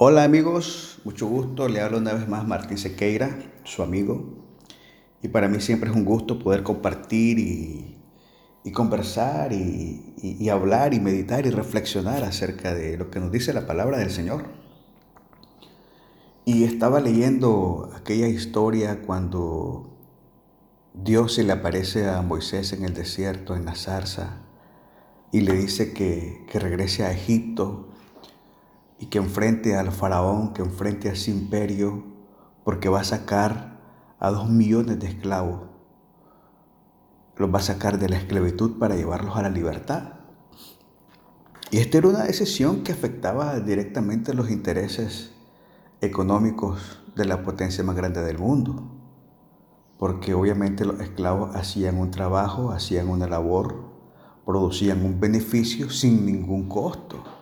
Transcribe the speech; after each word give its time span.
Hola 0.00 0.22
amigos, 0.22 1.00
mucho 1.02 1.26
gusto. 1.26 1.66
Le 1.66 1.80
hablo 1.80 1.98
una 1.98 2.12
vez 2.12 2.28
más 2.28 2.46
Martín 2.46 2.78
Sequeira, 2.78 3.36
su 3.64 3.82
amigo. 3.82 4.32
Y 5.22 5.26
para 5.26 5.48
mí 5.48 5.60
siempre 5.60 5.90
es 5.90 5.96
un 5.96 6.04
gusto 6.04 6.38
poder 6.38 6.62
compartir 6.62 7.40
y, 7.40 7.96
conversar 8.72 9.52
y, 9.52 10.48
hablar 10.50 10.94
y 10.94 11.00
meditar 11.00 11.46
y 11.46 11.50
reflexionar 11.50 12.22
acerca 12.22 12.76
de 12.76 12.96
lo 12.96 13.10
que 13.10 13.18
nos 13.18 13.32
dice 13.32 13.52
la 13.52 13.66
palabra 13.66 13.98
del 13.98 14.12
Señor. 14.12 14.44
Y 16.44 16.62
estaba 16.62 17.00
leyendo 17.00 17.90
aquella 17.96 18.28
historia 18.28 19.02
cuando 19.02 19.98
Dios 20.94 21.34
se 21.34 21.42
le 21.42 21.54
aparece 21.54 22.08
a 22.08 22.22
Moisés 22.22 22.72
en 22.72 22.84
el 22.84 22.94
desierto, 22.94 23.56
en 23.56 23.64
la 23.64 23.74
zarza, 23.74 24.42
y 25.32 25.40
le 25.40 25.54
dice 25.54 25.92
que, 25.92 26.46
que 26.48 26.60
regrese 26.60 27.04
a 27.04 27.10
Egipto 27.10 27.88
y 28.98 29.06
que 29.06 29.18
enfrente 29.18 29.76
al 29.76 29.92
faraón, 29.92 30.52
que 30.52 30.62
enfrente 30.62 31.08
a 31.08 31.12
ese 31.12 31.30
imperio, 31.30 32.04
porque 32.64 32.88
va 32.88 33.00
a 33.00 33.04
sacar 33.04 33.78
a 34.18 34.30
dos 34.30 34.50
millones 34.50 34.98
de 34.98 35.06
esclavos. 35.06 35.62
Los 37.36 37.54
va 37.54 37.58
a 37.58 37.62
sacar 37.62 37.98
de 37.98 38.08
la 38.08 38.16
esclavitud 38.16 38.78
para 38.78 38.96
llevarlos 38.96 39.36
a 39.36 39.42
la 39.42 39.50
libertad. 39.50 40.14
Y 41.70 41.78
esta 41.78 41.98
era 41.98 42.08
una 42.08 42.24
decisión 42.24 42.82
que 42.82 42.92
afectaba 42.92 43.60
directamente 43.60 44.34
los 44.34 44.50
intereses 44.50 45.32
económicos 46.00 47.04
de 47.14 47.26
la 47.26 47.42
potencia 47.42 47.84
más 47.84 47.94
grande 47.94 48.22
del 48.22 48.38
mundo. 48.38 48.82
Porque 49.98 50.34
obviamente 50.34 50.84
los 50.84 51.00
esclavos 51.00 51.54
hacían 51.54 51.98
un 51.98 52.10
trabajo, 52.10 52.72
hacían 52.72 53.08
una 53.08 53.28
labor, 53.28 53.92
producían 54.44 55.04
un 55.04 55.20
beneficio 55.20 55.90
sin 55.90 56.26
ningún 56.26 56.68
costo 56.68 57.37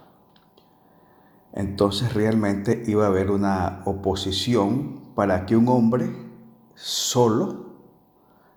entonces 1.56 2.12
realmente 2.12 2.84
iba 2.86 3.04
a 3.04 3.08
haber 3.08 3.30
una 3.30 3.80
oposición 3.86 5.00
para 5.14 5.46
que 5.46 5.56
un 5.56 5.68
hombre 5.68 6.10
solo 6.74 7.64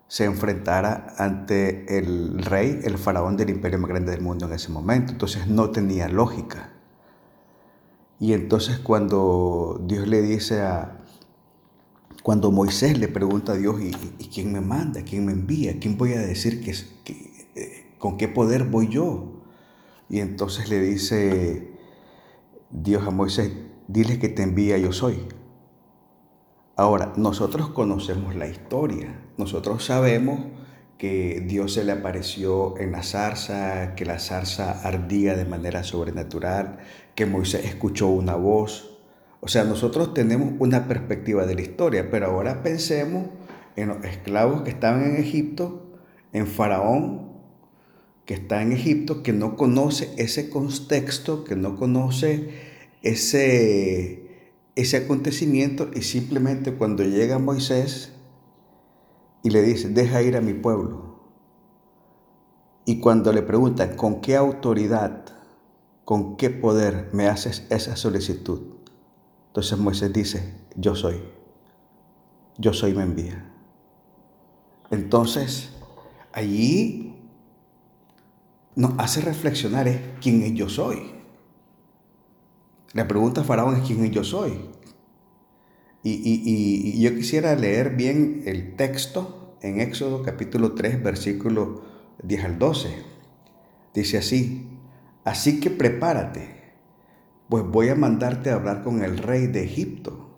se 0.10 0.26
enfrentara 0.26 1.16
ante 1.18 1.98
el 1.98 2.44
rey, 2.44 2.82
el 2.84 2.98
faraón 2.98 3.38
del 3.38 3.52
imperio 3.52 3.80
más 3.80 3.90
grande 3.90 4.12
del 4.12 4.22
mundo 4.22 4.48
en 4.48 4.54
ese 4.54 4.70
momento. 4.70 5.14
Entonces 5.14 5.48
no 5.48 5.70
tenía 5.70 6.10
lógica. 6.10 6.74
Y 8.20 8.34
entonces 8.34 8.80
cuando 8.80 9.82
Dios 9.88 10.06
le 10.06 10.22
dice 10.22 10.62
a, 10.62 11.00
cuando 12.22 12.52
Moisés 12.52 13.00
le 13.00 13.08
pregunta 13.08 13.54
a 13.54 13.56
Dios, 13.56 13.80
¿y, 13.80 13.92
quién 14.26 14.52
me 14.52 14.60
manda? 14.60 15.04
¿Quién 15.04 15.26
me 15.26 15.32
envía? 15.32 15.80
¿Quién 15.80 15.98
voy 15.98 16.14
a 16.14 16.20
decir 16.20 16.62
que, 16.62 16.74
que, 17.06 17.96
con 17.98 18.18
qué 18.18 18.28
poder 18.28 18.66
voy 18.66 18.90
yo? 18.90 19.42
Y 20.10 20.20
entonces 20.20 20.70
le 20.70 20.82
dice, 20.82 21.69
Dios 22.72 23.08
a 23.08 23.10
Moisés, 23.10 23.52
dile 23.88 24.20
que 24.20 24.30
te 24.30 24.44
envía 24.44 24.78
yo 24.78 24.92
soy. 24.92 25.28
Ahora, 26.76 27.14
nosotros 27.18 27.70
conocemos 27.70 28.36
la 28.36 28.48
historia, 28.48 29.20
nosotros 29.38 29.84
sabemos 29.84 30.42
que 31.00 31.44
Dios 31.48 31.74
se 31.74 31.84
le 31.84 31.94
apareció 31.94 32.78
en 32.78 32.92
la 32.92 33.02
zarza, 33.02 33.96
que 33.96 34.06
la 34.06 34.20
zarza 34.20 34.88
ardía 34.88 35.36
de 35.36 35.46
manera 35.46 35.84
sobrenatural, 35.84 36.78
que 37.16 37.26
Moisés 37.26 37.66
escuchó 37.66 38.08
una 38.08 38.36
voz. 38.36 39.00
O 39.40 39.48
sea, 39.48 39.64
nosotros 39.64 40.14
tenemos 40.14 40.54
una 40.60 40.88
perspectiva 40.88 41.48
de 41.48 41.56
la 41.56 41.62
historia, 41.62 42.12
pero 42.12 42.28
ahora 42.28 42.62
pensemos 42.62 43.30
en 43.78 43.88
los 43.88 44.06
esclavos 44.06 44.62
que 44.62 44.70
estaban 44.70 45.04
en 45.06 45.16
Egipto, 45.16 45.98
en 46.34 46.46
Faraón, 46.46 47.29
que 48.30 48.36
está 48.36 48.62
en 48.62 48.74
Egipto, 48.74 49.24
que 49.24 49.34
no 49.34 49.56
conoce 49.56 50.14
ese 50.18 50.52
contexto, 50.52 51.44
que 51.44 51.56
no 51.56 51.78
conoce 51.78 52.52
ese, 53.02 54.52
ese 54.76 54.98
acontecimiento 54.98 55.90
y 55.96 56.04
simplemente 56.04 56.76
cuando 56.76 57.04
llega 57.04 57.40
Moisés 57.40 58.12
y 59.42 59.50
le 59.50 59.64
dice, 59.64 59.90
deja 59.90 60.22
ir 60.22 60.38
a 60.38 60.42
mi 60.42 60.54
pueblo. 60.54 61.24
Y 62.86 63.00
cuando 63.00 63.34
le 63.34 63.42
preguntan, 63.42 63.96
¿con 63.96 64.22
qué 64.22 64.36
autoridad, 64.36 65.26
con 66.06 66.38
qué 66.38 66.52
poder 66.52 67.10
me 67.12 67.28
haces 67.28 67.66
esa 67.72 67.96
solicitud? 67.96 68.62
Entonces 69.48 69.80
Moisés 69.80 70.14
dice, 70.14 70.54
yo 70.76 70.94
soy, 70.94 71.20
yo 72.60 72.74
soy 72.74 72.94
me 72.94 73.02
envía. 73.02 73.52
Entonces, 74.92 75.72
allí 76.32 77.19
nos 78.80 78.94
hace 78.98 79.20
reflexionar 79.20 79.90
es 79.90 80.00
quién 80.22 80.42
es 80.42 80.54
yo 80.54 80.70
soy. 80.70 81.12
La 82.94 83.10
pregunta 83.10 83.44
Faraón 83.44 83.76
es 83.76 83.82
quién 83.86 84.06
es 84.06 84.12
yo 84.12 84.24
soy. 84.24 84.54
Y, 86.02 87.02
yo 87.02 87.14
quisiera 87.14 87.54
leer 87.56 87.98
bien 87.98 88.44
el 88.46 88.78
texto 88.78 89.58
en 89.62 89.82
Éxodo 89.82 90.24
capítulo 90.24 90.76
3, 90.76 91.04
versículo 91.04 91.84
10 92.24 92.46
al 92.46 92.58
12. 92.58 92.90
Dice 93.94 94.18
así, 94.18 94.70
así 95.26 95.60
que 95.60 95.70
prepárate, 95.70 96.72
pues 97.50 97.66
voy 97.66 97.90
a 97.90 97.96
mandarte 97.96 98.50
a 98.50 98.56
hablar 98.56 98.82
con 98.82 99.04
el 99.04 99.18
rey 99.18 99.48
de 99.48 99.66
Egipto 99.66 100.38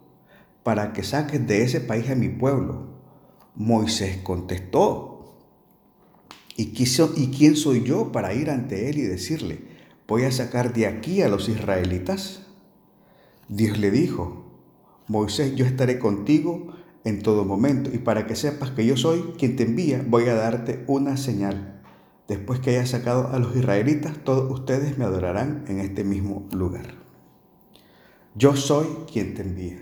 para 0.63 0.93
que 0.93 1.03
saques 1.03 1.45
de 1.45 1.61
ese 1.61 1.79
país 1.79 2.09
a 2.09 2.15
mi 2.15 2.29
pueblo. 2.29 2.87
Moisés 3.53 4.17
contestó, 4.23 5.10
¿Y, 6.61 6.85
¿Y 7.15 7.27
quién 7.31 7.55
soy 7.55 7.83
yo 7.83 8.11
para 8.11 8.35
ir 8.35 8.51
ante 8.51 8.87
él 8.87 8.99
y 8.99 9.01
decirle, 9.01 9.61
voy 10.07 10.25
a 10.25 10.31
sacar 10.31 10.73
de 10.73 10.85
aquí 10.85 11.23
a 11.23 11.27
los 11.27 11.49
israelitas? 11.49 12.43
Dios 13.47 13.79
le 13.79 13.89
dijo, 13.89 14.45
Moisés, 15.07 15.55
yo 15.55 15.65
estaré 15.65 15.97
contigo 15.97 16.67
en 17.03 17.23
todo 17.23 17.45
momento 17.45 17.89
y 17.91 17.97
para 17.97 18.27
que 18.27 18.35
sepas 18.35 18.69
que 18.69 18.85
yo 18.85 18.95
soy 18.95 19.33
quien 19.39 19.55
te 19.55 19.63
envía, 19.63 20.05
voy 20.07 20.25
a 20.25 20.35
darte 20.35 20.83
una 20.85 21.17
señal. 21.17 21.81
Después 22.27 22.59
que 22.59 22.69
haya 22.69 22.85
sacado 22.85 23.29
a 23.29 23.39
los 23.39 23.55
israelitas, 23.55 24.23
todos 24.23 24.51
ustedes 24.51 24.99
me 24.99 25.05
adorarán 25.05 25.65
en 25.67 25.79
este 25.79 26.03
mismo 26.03 26.47
lugar. 26.51 26.93
Yo 28.35 28.55
soy 28.55 28.85
quien 29.11 29.33
te 29.33 29.41
envía. 29.41 29.79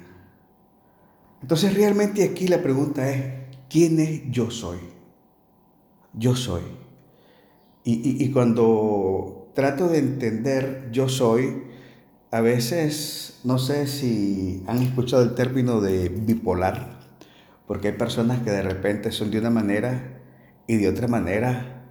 Entonces 1.42 1.74
realmente 1.74 2.24
aquí 2.24 2.48
la 2.48 2.64
pregunta 2.64 3.12
es, 3.12 3.50
¿quién 3.70 4.00
es 4.00 4.22
yo 4.32 4.50
soy? 4.50 4.99
Yo 6.14 6.36
soy. 6.36 6.62
Y, 7.92 8.32
cuando 8.32 9.52
trato 9.56 9.88
de 9.88 9.98
entender 9.98 10.90
yo 10.92 11.10
soy, 11.10 11.64
a 12.30 12.40
veces 12.40 13.40
no 13.44 13.58
sé 13.58 13.88
si 13.88 14.64
han 14.68 14.84
escuchado 14.84 15.24
el 15.24 15.34
término 15.34 15.82
de 15.82 16.10
bipolar, 16.10 17.00
porque 17.66 17.88
hay 17.88 17.94
personas 17.96 18.44
que 18.44 18.52
de 18.52 18.62
repente 18.62 19.12
son 19.12 19.32
de 19.32 19.40
una 19.40 19.50
manera 19.50 20.22
y 20.68 20.76
de 20.76 20.88
otra 20.88 21.08
manera, 21.08 21.84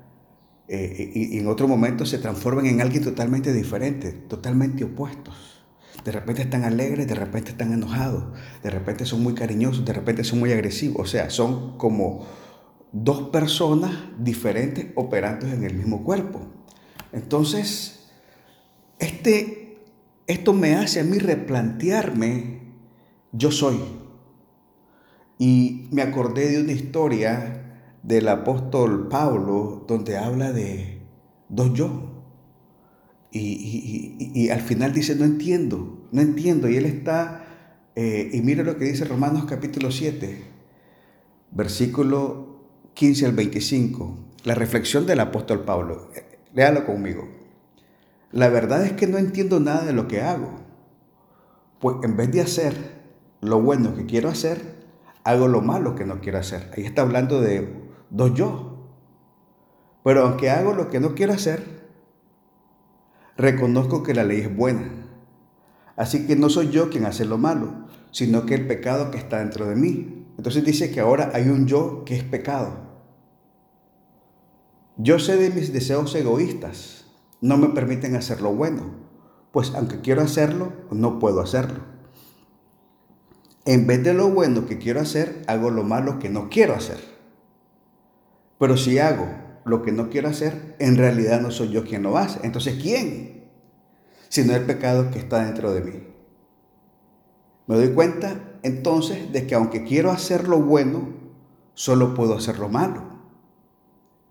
eh, 0.68 1.10
y, 1.14 1.38
en 1.38 1.48
otro 1.48 1.66
momento 1.66 2.06
se 2.06 2.18
transforman 2.18 2.66
en 2.66 2.80
alguien 2.80 3.02
totalmente 3.02 3.52
diferente, 3.52 4.12
totalmente 4.12 4.84
opuestos. 4.84 5.64
De 6.04 6.12
repente 6.12 6.42
están 6.42 6.62
alegres, 6.62 7.08
de 7.08 7.14
repente 7.16 7.50
están 7.50 7.72
enojados, 7.72 8.24
de 8.62 8.70
repente 8.70 9.04
son 9.04 9.22
muy 9.22 9.34
cariñosos, 9.34 9.84
de 9.84 9.92
repente 9.92 10.22
son 10.22 10.38
muy 10.38 10.52
agresivos, 10.52 11.08
o 11.08 11.10
sea, 11.10 11.28
son 11.28 11.76
como 11.76 12.24
dos 12.92 13.28
personas 13.28 13.92
diferentes 14.18 14.86
operantes 14.94 15.52
en 15.52 15.64
el 15.64 15.74
mismo 15.74 16.04
cuerpo. 16.04 16.40
Entonces, 17.12 18.10
este, 18.98 19.78
esto 20.26 20.52
me 20.52 20.74
hace 20.74 21.00
a 21.00 21.04
mí 21.04 21.18
replantearme, 21.18 22.60
yo 23.32 23.50
soy. 23.50 23.78
Y 25.38 25.88
me 25.92 26.02
acordé 26.02 26.50
de 26.50 26.60
una 26.62 26.72
historia 26.72 27.58
del 28.02 28.28
apóstol 28.28 29.08
Pablo 29.08 29.84
donde 29.86 30.16
habla 30.16 30.52
de 30.52 31.02
dos 31.48 31.72
yo. 31.74 32.14
Y, 33.30 34.48
al 34.50 34.60
final 34.60 34.92
dice, 34.92 35.14
no 35.14 35.24
entiendo, 35.24 36.08
no 36.10 36.22
entiendo. 36.22 36.68
Y 36.68 36.76
él 36.76 36.86
está, 36.86 37.44
eh, 37.94 38.30
y 38.32 38.40
mira 38.40 38.64
lo 38.64 38.78
que 38.78 38.86
dice 38.86 39.04
Romanos 39.04 39.44
capítulo 39.44 39.90
7, 39.90 40.44
versículo 41.50 42.47
15 42.98 43.26
al 43.26 43.32
25, 43.32 44.18
la 44.42 44.56
reflexión 44.56 45.06
del 45.06 45.20
apóstol 45.20 45.60
Pablo. 45.60 46.08
Léalo 46.52 46.84
conmigo. 46.84 47.28
La 48.32 48.48
verdad 48.48 48.84
es 48.84 48.94
que 48.94 49.06
no 49.06 49.18
entiendo 49.18 49.60
nada 49.60 49.84
de 49.84 49.92
lo 49.92 50.08
que 50.08 50.20
hago, 50.20 50.50
pues 51.78 51.98
en 52.02 52.16
vez 52.16 52.32
de 52.32 52.40
hacer 52.40 52.74
lo 53.40 53.62
bueno 53.62 53.94
que 53.94 54.04
quiero 54.04 54.28
hacer, 54.28 54.84
hago 55.22 55.46
lo 55.46 55.60
malo 55.60 55.94
que 55.94 56.06
no 56.06 56.20
quiero 56.20 56.38
hacer. 56.38 56.72
Ahí 56.76 56.84
está 56.84 57.02
hablando 57.02 57.40
de 57.40 57.72
dos 58.10 58.34
yo. 58.34 58.90
Pero 60.02 60.24
aunque 60.24 60.50
hago 60.50 60.74
lo 60.74 60.90
que 60.90 60.98
no 60.98 61.14
quiero 61.14 61.34
hacer, 61.34 61.62
reconozco 63.36 64.02
que 64.02 64.14
la 64.14 64.24
ley 64.24 64.40
es 64.40 64.56
buena. 64.56 65.06
Así 65.94 66.26
que 66.26 66.34
no 66.34 66.50
soy 66.50 66.70
yo 66.70 66.90
quien 66.90 67.06
hace 67.06 67.24
lo 67.26 67.38
malo, 67.38 67.86
sino 68.10 68.44
que 68.44 68.56
el 68.56 68.66
pecado 68.66 69.12
que 69.12 69.18
está 69.18 69.38
dentro 69.38 69.68
de 69.68 69.76
mí. 69.76 70.26
Entonces 70.36 70.64
dice 70.64 70.90
que 70.90 70.98
ahora 70.98 71.30
hay 71.32 71.48
un 71.48 71.68
yo 71.68 72.02
que 72.04 72.16
es 72.16 72.24
pecado. 72.24 72.87
Yo 75.00 75.20
sé 75.20 75.36
de 75.36 75.50
mis 75.50 75.72
deseos 75.72 76.12
egoístas, 76.16 77.04
no 77.40 77.56
me 77.56 77.68
permiten 77.68 78.16
hacer 78.16 78.40
lo 78.40 78.52
bueno, 78.52 78.96
pues 79.52 79.72
aunque 79.76 80.00
quiero 80.00 80.22
hacerlo, 80.22 80.72
no 80.90 81.20
puedo 81.20 81.40
hacerlo. 81.40 81.84
En 83.64 83.86
vez 83.86 84.02
de 84.02 84.12
lo 84.12 84.28
bueno 84.30 84.66
que 84.66 84.78
quiero 84.78 85.00
hacer, 85.00 85.44
hago 85.46 85.70
lo 85.70 85.84
malo 85.84 86.18
que 86.18 86.30
no 86.30 86.48
quiero 86.48 86.74
hacer. 86.74 86.98
Pero 88.58 88.76
si 88.76 88.98
hago 88.98 89.28
lo 89.64 89.82
que 89.82 89.92
no 89.92 90.10
quiero 90.10 90.30
hacer, 90.30 90.74
en 90.80 90.96
realidad 90.96 91.40
no 91.40 91.52
soy 91.52 91.68
yo 91.68 91.84
quien 91.84 92.02
lo 92.02 92.18
hace. 92.18 92.40
Entonces, 92.42 92.82
¿quién? 92.82 93.44
Si 94.28 94.42
no 94.42 94.52
el 94.52 94.64
pecado 94.64 95.12
que 95.12 95.20
está 95.20 95.44
dentro 95.44 95.72
de 95.72 95.80
mí. 95.80 96.08
Me 97.68 97.76
doy 97.76 97.90
cuenta 97.94 98.58
entonces 98.64 99.30
de 99.30 99.46
que 99.46 99.54
aunque 99.54 99.84
quiero 99.84 100.10
hacer 100.10 100.48
lo 100.48 100.58
bueno, 100.58 101.14
solo 101.74 102.14
puedo 102.14 102.34
hacer 102.34 102.58
lo 102.58 102.68
malo. 102.68 103.17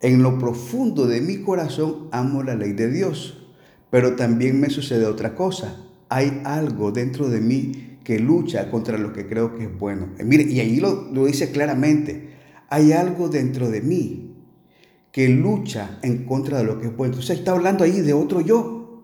En 0.02 0.22
lo 0.22 0.38
profundo 0.38 1.08
de 1.08 1.22
mi 1.22 1.42
corazón 1.42 2.08
amo 2.12 2.44
la 2.44 2.56
ley 2.56 2.74
de 2.74 2.92
Dios, 2.92 3.48
pero 3.90 4.16
también 4.16 4.60
me 4.60 4.70
sucede 4.70 5.06
otra 5.06 5.36
cosa. 5.36 5.84
Hay 6.10 6.42
algo 6.46 6.92
dentro 6.92 7.30
de 7.30 7.42
mí 7.42 8.00
que 8.04 8.20
lucha 8.20 8.70
contra 8.72 8.98
lo 8.98 9.12
que 9.12 9.28
creo 9.28 9.56
que 9.56 9.66
es 9.66 9.78
bueno. 9.78 10.10
mire, 10.24 10.44
y 10.44 10.60
ahí 10.60 10.80
lo, 10.80 11.10
lo 11.12 11.26
dice 11.26 11.52
claramente. 11.52 12.36
Hay 12.70 12.92
algo 12.92 13.30
dentro 13.30 13.70
de 13.70 13.82
mí 13.82 14.36
que 15.12 15.30
lucha 15.30 16.00
en 16.04 16.26
contra 16.26 16.60
de 16.60 16.64
lo 16.66 16.80
que 16.80 16.88
es 16.88 16.96
bueno. 16.96 17.14
Entonces 17.14 17.40
está 17.40 17.52
hablando 17.52 17.84
ahí 17.84 18.02
de 18.02 18.14
otro 18.14 18.42
yo. 18.42 19.04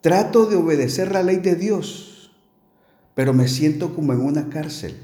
Trato 0.00 0.46
de 0.46 0.56
obedecer 0.56 1.12
la 1.12 1.22
ley 1.22 1.36
de 1.36 1.54
Dios 1.54 2.12
pero 3.14 3.34
me 3.34 3.48
siento 3.48 3.94
como 3.94 4.12
en 4.12 4.20
una 4.20 4.48
cárcel 4.48 4.96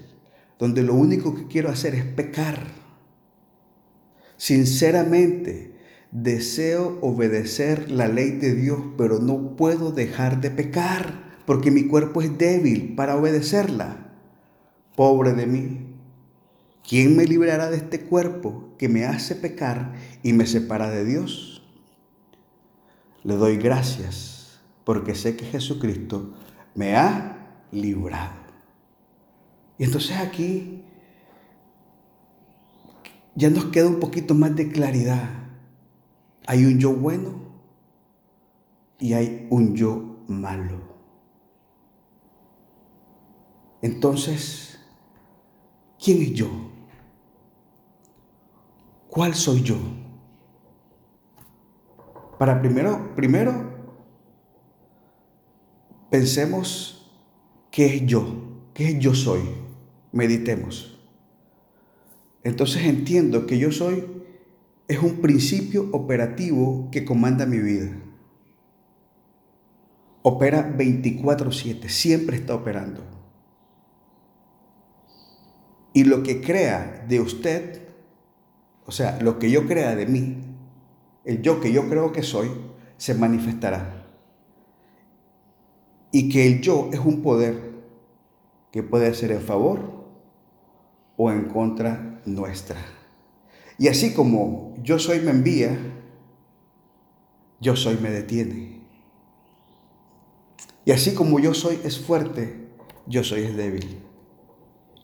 donde 0.58 0.82
lo 0.82 0.94
único 0.94 1.34
que 1.34 1.46
quiero 1.46 1.68
hacer 1.68 1.94
es 1.94 2.04
pecar. 2.04 2.66
Sinceramente, 4.38 5.74
deseo 6.12 6.98
obedecer 7.02 7.90
la 7.90 8.08
ley 8.08 8.30
de 8.30 8.54
Dios, 8.54 8.78
pero 8.96 9.18
no 9.18 9.56
puedo 9.56 9.90
dejar 9.90 10.40
de 10.40 10.50
pecar 10.50 11.28
porque 11.44 11.70
mi 11.70 11.88
cuerpo 11.88 12.22
es 12.22 12.38
débil 12.38 12.94
para 12.94 13.16
obedecerla. 13.16 14.12
Pobre 14.94 15.32
de 15.32 15.46
mí. 15.46 15.96
¿Quién 16.88 17.16
me 17.16 17.24
librará 17.24 17.68
de 17.68 17.76
este 17.78 18.00
cuerpo 18.00 18.74
que 18.78 18.88
me 18.88 19.04
hace 19.04 19.34
pecar 19.34 19.94
y 20.22 20.32
me 20.32 20.46
separa 20.46 20.88
de 20.88 21.04
Dios? 21.04 21.62
Le 23.24 23.34
doy 23.34 23.56
gracias 23.56 24.60
porque 24.84 25.14
sé 25.14 25.36
que 25.36 25.46
Jesucristo 25.46 26.32
me 26.74 26.96
ha 26.96 27.64
librado. 27.72 28.38
Y 29.78 29.84
entonces 29.84 30.16
aquí 30.16 30.84
ya 33.38 33.50
nos 33.50 33.66
queda 33.66 33.86
un 33.86 34.00
poquito 34.00 34.34
más 34.34 34.54
de 34.56 34.68
claridad. 34.68 35.30
Hay 36.46 36.64
un 36.64 36.78
yo 36.78 36.92
bueno 36.92 37.30
y 38.98 39.12
hay 39.12 39.46
un 39.50 39.76
yo 39.76 40.24
malo. 40.26 40.80
Entonces, 43.80 44.80
¿quién 46.02 46.20
es 46.22 46.32
yo? 46.32 46.48
¿Cuál 49.08 49.34
soy 49.34 49.62
yo? 49.62 49.76
Para 52.38 52.60
primero, 52.60 53.14
primero, 53.14 53.52
pensemos 56.10 56.98
¿Qué 57.78 57.86
es 57.86 58.06
yo? 58.06 58.24
¿Qué 58.74 58.98
yo 58.98 59.14
soy? 59.14 59.40
Meditemos. 60.10 60.97
Entonces 62.42 62.84
entiendo 62.84 63.46
que 63.46 63.58
yo 63.58 63.72
soy 63.72 64.04
es 64.86 65.02
un 65.02 65.20
principio 65.20 65.88
operativo 65.92 66.88
que 66.90 67.04
comanda 67.04 67.44
mi 67.44 67.58
vida. 67.58 67.90
Opera 70.22 70.74
24/7, 70.76 71.88
siempre 71.88 72.36
está 72.36 72.54
operando. 72.54 73.02
Y 75.92 76.04
lo 76.04 76.22
que 76.22 76.40
crea 76.40 77.04
de 77.08 77.20
usted, 77.20 77.88
o 78.86 78.92
sea, 78.92 79.20
lo 79.20 79.38
que 79.38 79.50
yo 79.50 79.66
crea 79.66 79.94
de 79.94 80.06
mí, 80.06 80.44
el 81.24 81.42
yo 81.42 81.60
que 81.60 81.72
yo 81.72 81.88
creo 81.88 82.12
que 82.12 82.22
soy, 82.22 82.48
se 82.96 83.14
manifestará 83.14 83.98
y 86.10 86.28
que 86.28 86.46
el 86.46 86.60
yo 86.60 86.88
es 86.92 87.00
un 87.00 87.22
poder 87.22 87.74
que 88.72 88.82
puede 88.82 89.12
ser 89.14 89.32
en 89.32 89.40
favor 89.40 90.06
o 91.16 91.30
en 91.30 91.44
contra 91.46 92.17
nuestra. 92.34 92.80
Y 93.78 93.88
así 93.88 94.12
como 94.12 94.74
yo 94.82 94.98
soy 94.98 95.20
me 95.20 95.30
envía, 95.30 95.78
yo 97.60 97.76
soy 97.76 97.96
me 97.96 98.10
detiene. 98.10 98.80
Y 100.84 100.92
así 100.92 101.14
como 101.14 101.38
yo 101.38 101.54
soy 101.54 101.78
es 101.84 101.98
fuerte, 101.98 102.68
yo 103.06 103.22
soy 103.22 103.42
es 103.42 103.56
débil. 103.56 104.02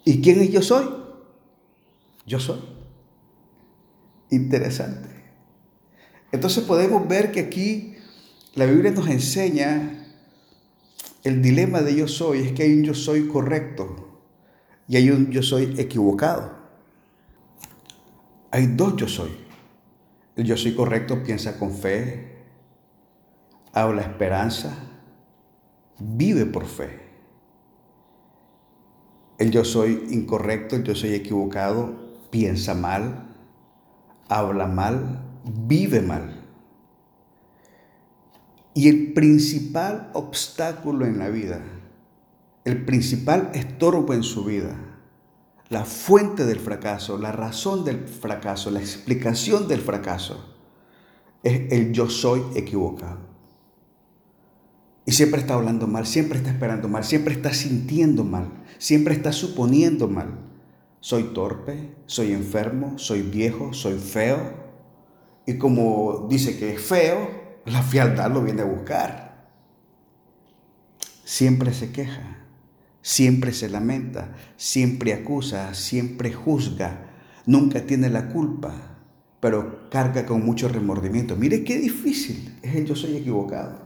¿Y 0.05 0.21
quién 0.21 0.41
es 0.41 0.51
yo 0.51 0.63
soy? 0.63 0.89
Yo 2.27 2.41
soy. 2.41 2.61
Interesante. 4.31 5.09
Entonces 6.33 6.65
podemos 6.65 7.07
ver 7.07 7.31
que 7.31 7.41
aquí 7.41 7.97
la 8.55 8.67
Biblia 8.67 8.91
nos 8.91 9.09
enseña 9.09 10.05
el 11.23 11.41
dilema 11.41 11.81
de 11.81 11.97
yo 11.97 12.09
soy 12.09 12.41
es 12.41 12.53
que 12.53 12.65
hay 12.65 12.75
un 12.75 12.85
yo 12.85 12.95
soy 12.95 13.29
correcto 13.29 14.21
y 14.89 14.97
hay 14.97 15.11
un 15.11 15.31
yo 15.31 15.43
soy 15.43 15.75
equivocado. 15.79 16.64
Hay 18.55 18.69
dos 18.69 18.95
yo 18.95 19.09
soy. 19.09 19.33
El 20.37 20.45
yo 20.45 20.57
soy 20.57 20.77
correcto 20.77 21.25
piensa 21.25 21.59
con 21.59 21.73
fe, 21.73 22.37
habla 23.73 24.03
esperanza, 24.03 24.77
vive 25.99 26.47
por 26.47 26.65
fe. 26.67 27.01
El 29.39 29.51
yo 29.51 29.65
soy 29.65 30.07
incorrecto, 30.11 30.77
el 30.77 30.85
yo 30.85 30.95
soy 30.95 31.15
equivocado, 31.15 32.15
piensa 32.31 32.75
mal, 32.75 33.35
habla 34.29 34.69
mal, 34.69 35.25
vive 35.67 36.01
mal. 36.01 36.45
Y 38.73 38.89
el 38.89 39.15
principal 39.15 40.13
obstáculo 40.15 41.07
en 41.07 41.19
la 41.19 41.29
vida, 41.29 41.61
el 42.65 42.85
principal 42.85 43.51
estorbo 43.53 44.15
en 44.15 44.23
su 44.23 44.45
vida, 44.45 44.94
la 45.75 45.85
fuente 45.85 46.45
del 46.47 46.61
fracaso, 46.61 47.19
la 47.19 47.33
razón 47.33 47.85
del 47.85 48.07
fracaso, 48.07 48.71
la 48.71 48.79
explicación 48.79 49.67
del 49.67 49.81
fracaso, 49.81 50.55
es 51.43 51.73
el 51.73 51.93
yo 51.93 52.09
soy 52.09 52.43
equivocado. 52.55 53.19
Y 55.05 55.11
siempre 55.11 55.41
está 55.41 55.55
hablando 55.55 55.89
mal, 55.89 56.07
siempre 56.07 56.39
está 56.39 56.51
esperando 56.51 56.89
mal, 56.89 57.03
siempre 57.03 57.35
está 57.35 57.53
sintiendo 57.53 58.23
mal, 58.23 58.53
siempre 58.79 59.15
está 59.15 59.33
suponiendo 59.33 60.07
mal. 60.07 60.39
Soy 61.01 61.25
torpe, 61.35 61.97
soy 62.07 62.33
enfermo, 62.33 62.97
soy 62.97 63.23
viejo, 63.23 63.73
soy 63.73 63.99
feo. 63.99 64.39
Y 65.45 65.59
como 65.59 66.29
dice 66.31 66.57
que 66.57 66.75
es 66.75 66.81
feo, 66.81 67.29
la 67.67 67.83
fialdad 67.91 68.31
lo 68.31 68.45
viene 68.45 68.63
a 68.63 68.67
buscar. 68.67 69.49
Siempre 71.25 71.75
se 71.75 71.91
queja, 71.91 72.44
siempre 73.05 73.53
se 73.53 73.69
lamenta, 73.69 74.35
siempre 74.57 75.13
acusa, 75.13 75.75
siempre 75.75 76.33
juzga, 76.33 77.13
nunca 77.45 77.83
tiene 77.83 78.09
la 78.09 78.31
culpa, 78.31 78.73
pero 79.41 79.91
carga 79.91 80.25
con 80.25 80.45
mucho 80.45 80.69
remordimiento. 80.69 81.37
Mire 81.37 81.63
qué 81.63 81.79
difícil 81.79 82.59
es 82.63 82.75
el 82.75 82.87
yo 82.87 82.97
soy 82.97 83.17
equivocado. 83.17 83.85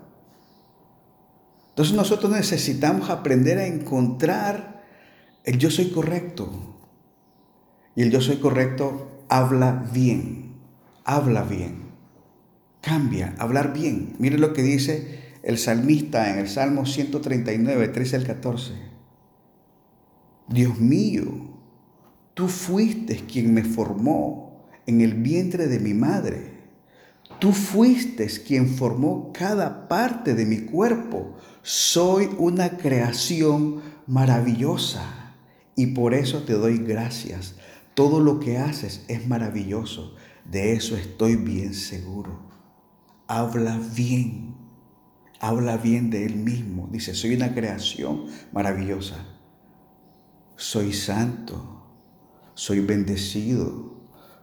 Entonces 1.71 1.97
nosotros 1.97 2.31
necesitamos 2.31 3.11
aprender 3.11 3.59
a 3.59 3.67
encontrar 3.67 4.85
el 5.43 5.59
yo 5.59 5.71
soy 5.71 5.91
correcto. 5.91 6.77
Y 7.97 8.03
el 8.03 8.13
yo 8.13 8.21
soy 8.21 8.37
correcto 8.37 9.25
habla 9.29 9.91
bien, 9.93 10.55
habla 11.05 11.43
bien 11.43 11.89
cambia, 12.81 13.35
hablar 13.39 13.73
bien. 13.73 14.15
Mire 14.19 14.39
lo 14.39 14.53
que 14.53 14.63
dice 14.63 15.37
el 15.43 15.59
salmista 15.59 16.31
en 16.31 16.39
el 16.39 16.49
Salmo 16.49 16.87
139, 16.87 17.89
13 17.89 18.17
al 18.17 18.25
14. 18.25 18.88
Dios 20.49 20.79
mío, 20.79 21.25
tú 22.35 22.49
fuiste 22.49 23.25
quien 23.27 23.53
me 23.53 23.65
formó 23.65 24.69
en 24.87 25.01
el 25.01 25.15
vientre 25.15 25.67
de 25.67 25.79
mi 25.79 25.95
madre. 25.95 26.59
Tú 27.39 27.53
fuiste 27.53 28.27
quien 28.47 28.69
formó 28.69 29.33
cada 29.33 29.89
parte 29.89 30.35
de 30.35 30.47
mi 30.47 30.61
cuerpo. 30.61 31.37
Soy 31.63 32.31
una 32.39 32.71
creación 32.79 33.83
maravillosa 34.07 35.35
y 35.77 35.89
por 35.89 36.15
eso 36.15 36.43
te 36.45 36.55
doy 36.55 36.79
gracias. 36.79 37.57
Todo 37.95 38.21
lo 38.21 38.41
que 38.41 38.59
haces 38.59 39.05
es 39.09 39.27
maravilloso. 39.29 40.15
De 40.51 40.73
eso 40.73 40.97
estoy 40.97 41.37
bien 41.37 41.75
seguro 41.75 42.49
habla 43.29 43.79
bien, 43.95 44.55
habla 45.39 45.77
bien 45.77 46.11
de 46.11 46.25
él 46.25 46.37
mismo. 46.37 46.89
Dice, 46.91 47.15
soy 47.15 47.37
una 47.37 47.55
creación 47.55 48.25
maravillosa, 48.53 49.38
soy 50.59 50.93
santo, 50.93 51.85
soy 52.55 52.81
bendecido, 52.81 53.95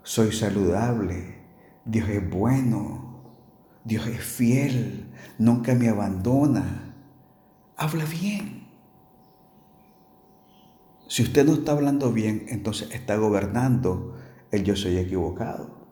soy 0.02 0.32
saludable, 0.32 1.36
Dios 1.84 2.08
es 2.08 2.30
bueno, 2.30 3.22
Dios 3.84 4.08
es 4.08 4.24
fiel, 4.24 5.12
nunca 5.38 5.76
me 5.76 5.90
abandona. 5.90 6.96
Habla 7.76 8.06
bien. 8.06 8.66
Si 11.10 11.22
usted 11.22 11.46
no 11.46 11.54
está 11.54 11.74
hablando 11.74 12.14
bien, 12.14 12.46
entonces 12.48 12.92
está 12.92 13.18
gobernando 13.18 14.16
el 14.52 14.64
yo 14.64 14.78
soy 14.78 14.98
equivocado. 14.98 15.86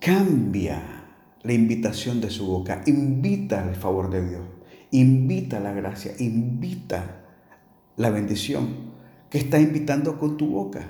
Cambia 0.00 0.82
la 1.42 1.52
invitación 1.52 2.20
de 2.20 2.30
su 2.30 2.44
boca, 2.44 2.82
invita 2.86 3.62
al 3.62 3.76
favor 3.76 4.10
de 4.10 4.28
Dios, 4.28 4.42
invita 4.90 5.60
la 5.60 5.72
gracia, 5.72 6.12
invita 6.18 7.18
la 7.98 8.10
bendición 8.10 8.88
que 9.28 9.38
está 9.38 9.60
invitando 9.60 10.18
con 10.18 10.38
tu 10.38 10.46
boca. 10.46 10.88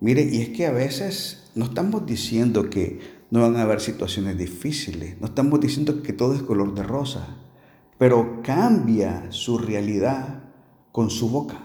Mire, 0.00 0.22
y 0.22 0.40
es 0.40 0.50
que 0.50 0.66
a 0.66 0.70
veces 0.70 1.50
no 1.54 1.66
estamos 1.66 2.06
diciendo 2.06 2.70
que 2.70 3.18
no 3.30 3.42
van 3.42 3.56
a 3.56 3.62
haber 3.62 3.80
situaciones 3.80 4.38
difíciles, 4.38 5.20
no 5.20 5.26
estamos 5.26 5.60
diciendo 5.60 6.02
que 6.02 6.12
todo 6.12 6.34
es 6.34 6.42
color 6.42 6.74
de 6.74 6.84
rosa, 6.84 7.36
pero 7.98 8.40
cambia 8.42 9.30
su 9.30 9.58
realidad 9.58 10.44
con 10.92 11.10
su 11.10 11.28
boca. 11.28 11.60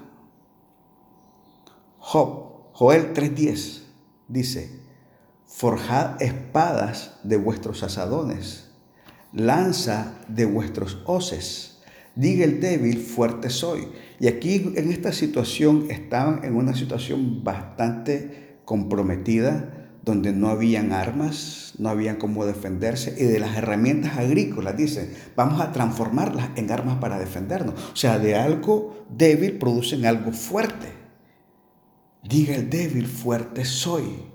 Job, 2.00 2.72
Joel 2.74 3.14
3:10 3.14 3.84
dice, 4.28 4.82
forjad 5.46 6.22
espadas 6.22 7.20
de 7.24 7.38
vuestros 7.38 7.84
asadones, 7.84 8.72
lanza 9.32 10.16
de 10.28 10.46
vuestros 10.46 10.98
hoces. 11.06 11.73
Diga 12.16 12.46
el 12.46 12.60
débil, 12.60 13.00
fuerte 13.00 13.50
soy. 13.50 13.88
Y 14.20 14.28
aquí 14.28 14.74
en 14.76 14.92
esta 14.92 15.12
situación 15.12 15.88
estaban 15.90 16.44
en 16.44 16.56
una 16.56 16.76
situación 16.76 17.44
bastante 17.44 18.60
comprometida, 18.66 19.90
donde 20.04 20.34
no 20.34 20.50
habían 20.50 20.92
armas, 20.92 21.74
no 21.80 21.90
habían 21.90 22.18
cómo 22.18 22.46
defenderse, 22.46 23.16
y 23.18 23.24
de 23.24 23.40
las 23.40 23.56
herramientas 23.56 24.18
agrícolas, 24.18 24.76
dicen, 24.76 25.14
vamos 25.36 25.62
a 25.62 25.72
transformarlas 25.72 26.50
en 26.56 26.70
armas 26.72 26.98
para 27.00 27.18
defendernos. 27.18 27.76
O 27.94 27.96
sea, 27.96 28.20
de 28.20 28.36
algo 28.36 29.06
débil 29.10 29.58
producen 29.58 30.06
algo 30.06 30.34
fuerte. 30.34 30.88
Diga 32.22 32.56
el 32.56 32.70
débil, 32.70 33.08
fuerte 33.08 33.66
soy. 33.66 34.33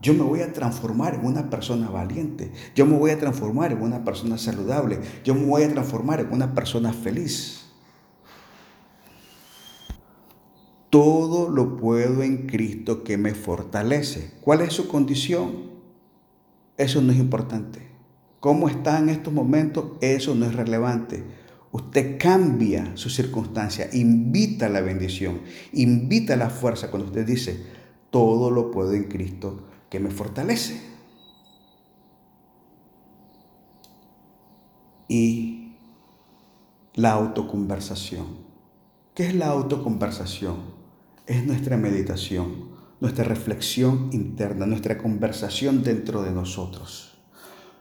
Yo 0.00 0.14
me 0.14 0.22
voy 0.22 0.40
a 0.40 0.52
transformar 0.52 1.14
en 1.14 1.26
una 1.26 1.50
persona 1.50 1.90
valiente. 1.90 2.52
Yo 2.74 2.86
me 2.86 2.96
voy 2.96 3.10
a 3.10 3.18
transformar 3.18 3.72
en 3.72 3.82
una 3.82 4.04
persona 4.04 4.38
saludable. 4.38 5.00
Yo 5.24 5.34
me 5.34 5.44
voy 5.44 5.62
a 5.64 5.72
transformar 5.72 6.20
en 6.20 6.32
una 6.32 6.54
persona 6.54 6.92
feliz. 6.92 7.64
Todo 10.90 11.50
lo 11.50 11.76
puedo 11.76 12.22
en 12.22 12.46
Cristo 12.46 13.02
que 13.02 13.18
me 13.18 13.34
fortalece. 13.34 14.34
¿Cuál 14.40 14.60
es 14.60 14.72
su 14.72 14.88
condición? 14.88 15.68
Eso 16.76 17.02
no 17.02 17.12
es 17.12 17.18
importante. 17.18 17.88
¿Cómo 18.38 18.68
está 18.68 19.00
en 19.00 19.08
estos 19.08 19.34
momentos? 19.34 19.96
Eso 20.00 20.34
no 20.36 20.46
es 20.46 20.54
relevante. 20.54 21.24
Usted 21.72 22.18
cambia 22.18 22.92
su 22.96 23.10
circunstancia, 23.10 23.90
invita 23.92 24.68
la 24.68 24.80
bendición, 24.80 25.40
invita 25.72 26.36
la 26.36 26.48
fuerza 26.48 26.90
cuando 26.90 27.08
usted 27.08 27.26
dice, 27.26 27.62
todo 28.10 28.50
lo 28.50 28.70
puedo 28.70 28.94
en 28.94 29.04
Cristo 29.04 29.67
que 29.88 30.00
me 30.00 30.10
fortalece. 30.10 30.80
Y 35.08 35.76
la 36.94 37.12
autoconversación. 37.12 38.26
¿Qué 39.14 39.26
es 39.26 39.34
la 39.34 39.48
autoconversación? 39.48 40.56
Es 41.26 41.44
nuestra 41.46 41.76
meditación, 41.76 42.70
nuestra 43.00 43.24
reflexión 43.24 44.10
interna, 44.12 44.66
nuestra 44.66 44.98
conversación 44.98 45.82
dentro 45.82 46.22
de 46.22 46.30
nosotros. 46.30 47.18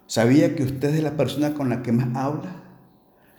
¿Sabía 0.05 0.55
que 0.55 0.63
usted 0.63 0.95
es 0.95 1.03
la 1.03 1.17
persona 1.17 1.53
con 1.53 1.69
la 1.69 1.83
que 1.83 1.91
más 1.91 2.15
habla? 2.15 2.63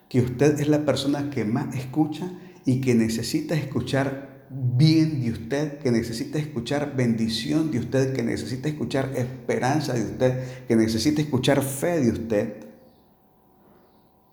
¿Que 0.08 0.20
usted 0.20 0.60
es 0.60 0.68
la 0.68 0.84
persona 0.84 1.30
que 1.30 1.44
más 1.44 1.74
escucha 1.74 2.30
y 2.66 2.80
que 2.80 2.94
necesita 2.94 3.54
escuchar 3.54 4.37
bien 4.50 5.20
de 5.22 5.30
usted, 5.30 5.78
que 5.78 5.90
necesita 5.90 6.38
escuchar 6.38 6.96
bendición 6.96 7.70
de 7.70 7.78
usted, 7.78 8.12
que 8.14 8.22
necesita 8.22 8.68
escuchar 8.68 9.12
esperanza 9.16 9.92
de 9.94 10.02
usted, 10.02 10.66
que 10.66 10.76
necesita 10.76 11.20
escuchar 11.20 11.62
fe 11.62 12.00
de 12.00 12.10
usted. 12.10 12.66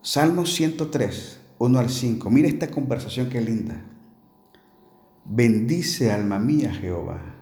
Salmo 0.01 0.45
103, 0.45 1.39
1 1.57 1.79
al 1.79 1.89
5. 1.89 2.29
Mira 2.29 2.47
esta 2.47 2.69
conversación 2.69 3.29
que 3.29 3.41
linda. 3.41 3.85
Bendice 5.25 6.11
alma 6.11 6.37
mía 6.37 6.71
Jehová 6.71 7.35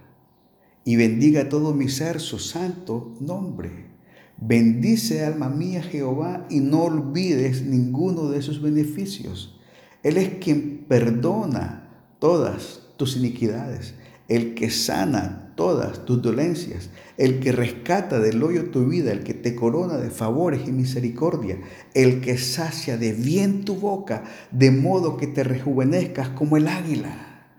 y 0.85 0.95
bendiga 0.95 1.49
todo 1.49 1.73
mi 1.73 1.89
ser 1.89 2.21
su 2.21 2.39
santo 2.39 3.15
nombre. 3.19 3.91
Bendice 4.37 5.25
alma 5.25 5.49
mía 5.49 5.83
Jehová 5.83 6.47
y 6.49 6.59
no 6.59 6.83
olvides 6.83 7.63
ninguno 7.63 8.29
de 8.29 8.41
sus 8.41 8.61
beneficios. 8.61 9.59
Él 10.01 10.17
es 10.17 10.35
quien 10.39 10.85
perdona 10.87 11.82
todas 12.23 12.79
tus 12.95 13.17
iniquidades, 13.17 13.95
el 14.29 14.55
que 14.55 14.69
sana 14.69 15.51
todas 15.57 16.05
tus 16.05 16.21
dolencias, 16.21 16.89
el 17.17 17.41
que 17.41 17.51
rescata 17.51 18.21
del 18.21 18.41
hoyo 18.41 18.71
tu 18.71 18.85
vida, 18.85 19.11
el 19.11 19.25
que 19.25 19.33
te 19.33 19.55
corona 19.55 19.97
de 19.97 20.09
favores 20.09 20.65
y 20.65 20.71
misericordia, 20.71 21.59
el 21.93 22.21
que 22.21 22.37
sacia 22.37 22.95
de 22.95 23.11
bien 23.11 23.65
tu 23.65 23.75
boca, 23.75 24.23
de 24.51 24.71
modo 24.71 25.17
que 25.17 25.27
te 25.27 25.43
rejuvenezcas 25.43 26.29
como 26.29 26.55
el 26.55 26.69
águila. 26.69 27.49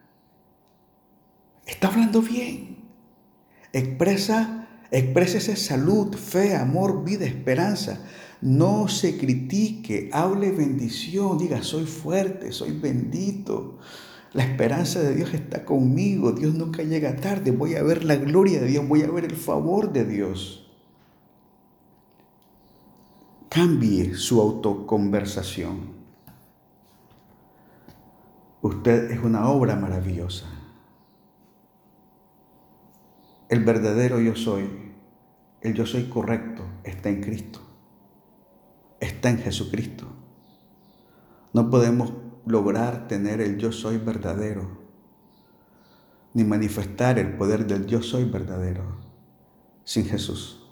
Está 1.67 1.89
hablando 1.89 2.23
bien. 2.23 2.79
Expresa, 3.75 4.67
exprésese 4.91 5.57
salud, 5.57 6.17
fe, 6.17 6.57
amor, 6.57 7.05
vida, 7.05 7.27
esperanza. 7.27 8.01
No 8.41 8.89
se 8.89 9.19
critique, 9.19 10.09
hable 10.11 10.53
bendición, 10.53 11.37
diga, 11.37 11.63
soy 11.63 11.85
fuerte, 11.85 12.51
soy 12.51 12.73
bendito. 12.73 13.79
La 14.35 14.43
esperanza 14.43 15.01
de 15.01 15.15
Dios 15.15 15.33
está 15.33 15.65
conmigo. 15.65 16.33
Dios 16.33 16.55
nunca 16.55 16.83
llega 16.83 17.17
tarde. 17.17 17.53
Voy 17.53 17.77
a 17.77 17.85
ver 17.85 18.05
la 18.05 18.17
gloria 18.17 18.61
de 18.61 18.67
Dios. 18.67 18.87
Voy 18.87 19.03
a 19.03 19.11
ver 19.11 19.25
el 19.25 19.37
favor 19.37 19.93
de 19.93 20.05
Dios. 20.05 20.69
Cambie 23.49 24.17
su 24.17 24.41
autoconversación. 24.41 25.95
Usted 28.61 29.13
es 29.13 29.23
una 29.23 29.49
obra 29.49 29.77
maravillosa. 29.77 30.47
El 33.49 33.63
verdadero 33.63 34.19
yo 34.19 34.35
soy, 34.35 34.69
el 35.61 35.75
yo 35.75 35.87
soy 35.87 36.09
correcto, 36.09 36.65
está 36.83 37.09
en 37.09 37.23
Cristo. 37.23 37.61
Está 38.99 39.31
en 39.31 39.39
Jesucristo. 39.39 40.07
No 41.53 41.71
podemos 41.71 42.24
lograr 42.47 43.09
tener 43.09 43.41
el 43.41 43.59
yo 43.59 43.73
soy 43.73 43.99
verdadero, 43.99 44.83
ni 46.33 46.45
manifestar 46.45 47.19
el 47.19 47.37
poder 47.37 47.67
del 47.67 47.87
yo 47.87 48.03
soy 48.03 48.25
verdadero 48.25 48.97
sin 49.85 50.07
Jesús. 50.07 50.67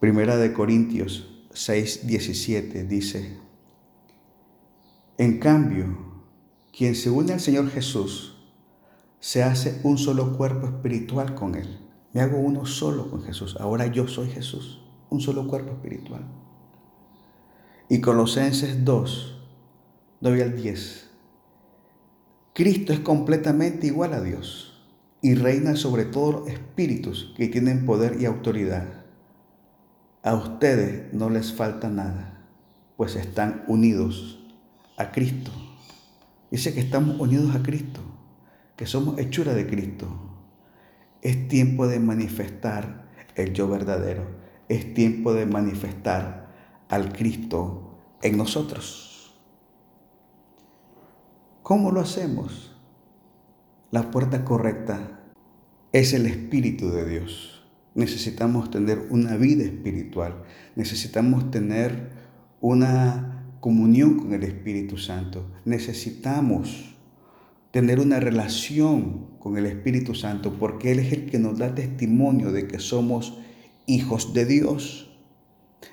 Primera 0.00 0.36
de 0.36 0.52
Corintios 0.52 1.46
6, 1.52 2.06
17 2.06 2.84
dice, 2.84 3.38
en 5.18 5.38
cambio, 5.38 5.98
quien 6.76 6.94
se 6.94 7.10
une 7.10 7.34
al 7.34 7.40
Señor 7.40 7.70
Jesús, 7.70 8.36
se 9.20 9.44
hace 9.44 9.80
un 9.84 9.98
solo 9.98 10.36
cuerpo 10.36 10.66
espiritual 10.66 11.34
con 11.34 11.54
Él. 11.54 11.78
Me 12.12 12.20
hago 12.20 12.38
uno 12.38 12.66
solo 12.66 13.08
con 13.08 13.22
Jesús. 13.22 13.56
Ahora 13.60 13.86
yo 13.86 14.08
soy 14.08 14.28
Jesús, 14.30 14.82
un 15.10 15.20
solo 15.20 15.46
cuerpo 15.46 15.72
espiritual. 15.72 16.26
Y 17.88 18.00
Colosenses 18.00 18.84
2, 18.84 19.31
9 20.22 20.40
al 20.40 20.56
10. 20.56 21.10
Cristo 22.54 22.92
es 22.92 23.00
completamente 23.00 23.88
igual 23.88 24.12
a 24.12 24.20
Dios 24.20 24.86
y 25.20 25.34
reina 25.34 25.74
sobre 25.74 26.04
todos 26.04 26.32
los 26.32 26.48
espíritus 26.48 27.34
que 27.36 27.48
tienen 27.48 27.84
poder 27.86 28.20
y 28.20 28.26
autoridad. 28.26 28.86
A 30.22 30.36
ustedes 30.36 31.12
no 31.12 31.28
les 31.28 31.52
falta 31.52 31.88
nada, 31.88 32.46
pues 32.96 33.16
están 33.16 33.64
unidos 33.66 34.46
a 34.96 35.10
Cristo. 35.10 35.50
Dice 36.52 36.72
que 36.72 36.78
estamos 36.78 37.18
unidos 37.18 37.56
a 37.56 37.62
Cristo, 37.64 38.00
que 38.76 38.86
somos 38.86 39.18
hechura 39.18 39.54
de 39.54 39.66
Cristo. 39.66 40.06
Es 41.20 41.48
tiempo 41.48 41.88
de 41.88 41.98
manifestar 41.98 43.08
el 43.34 43.54
yo 43.54 43.66
verdadero. 43.66 44.24
Es 44.68 44.94
tiempo 44.94 45.34
de 45.34 45.46
manifestar 45.46 46.48
al 46.88 47.12
Cristo 47.12 47.98
en 48.22 48.36
nosotros. 48.36 49.11
¿Cómo 51.62 51.92
lo 51.92 52.00
hacemos? 52.00 52.72
La 53.92 54.10
puerta 54.10 54.44
correcta 54.44 55.20
es 55.92 56.12
el 56.12 56.26
Espíritu 56.26 56.90
de 56.90 57.08
Dios. 57.08 57.62
Necesitamos 57.94 58.68
tener 58.72 59.06
una 59.10 59.36
vida 59.36 59.62
espiritual. 59.62 60.42
Necesitamos 60.74 61.52
tener 61.52 62.10
una 62.60 63.44
comunión 63.60 64.16
con 64.18 64.32
el 64.32 64.42
Espíritu 64.42 64.98
Santo. 64.98 65.52
Necesitamos 65.64 66.96
tener 67.70 68.00
una 68.00 68.18
relación 68.18 69.28
con 69.38 69.56
el 69.56 69.66
Espíritu 69.66 70.16
Santo 70.16 70.54
porque 70.58 70.90
Él 70.90 70.98
es 70.98 71.12
el 71.12 71.26
que 71.30 71.38
nos 71.38 71.58
da 71.58 71.76
testimonio 71.76 72.50
de 72.50 72.66
que 72.66 72.80
somos 72.80 73.38
hijos 73.86 74.34
de 74.34 74.46
Dios. 74.46 75.11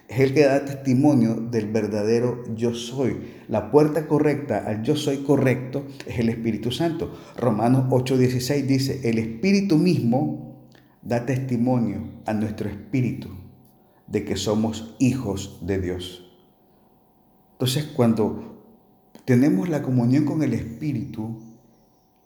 Es 0.08 0.20
el 0.20 0.34
que 0.34 0.46
da 0.46 0.66
testimonio 0.66 1.36
del 1.36 1.72
verdadero 1.72 2.44
yo 2.56 2.74
soy. 2.74 3.18
La 3.48 3.72
puerta 3.72 4.08
correcta 4.08 4.64
al 4.66 4.84
yo 4.84 4.96
soy 4.96 5.18
correcto 5.18 5.86
es 6.08 6.20
el 6.20 6.30
Espíritu 6.30 6.72
Santo. 6.72 7.16
Romanos 7.38 7.86
8:16 7.90 8.66
dice, 8.66 9.10
el 9.10 9.20
Espíritu 9.20 9.78
mismo 9.78 10.68
da 11.02 11.26
testimonio 11.26 12.04
a 12.26 12.34
nuestro 12.34 12.70
espíritu 12.70 13.30
de 14.08 14.26
que 14.26 14.36
somos 14.36 14.96
hijos 15.00 15.60
de 15.62 15.80
Dios. 15.80 16.32
Entonces 17.54 17.86
cuando 17.86 18.64
tenemos 19.26 19.70
la 19.70 19.82
comunión 19.82 20.26
con 20.26 20.44
el 20.44 20.54
Espíritu, 20.54 21.40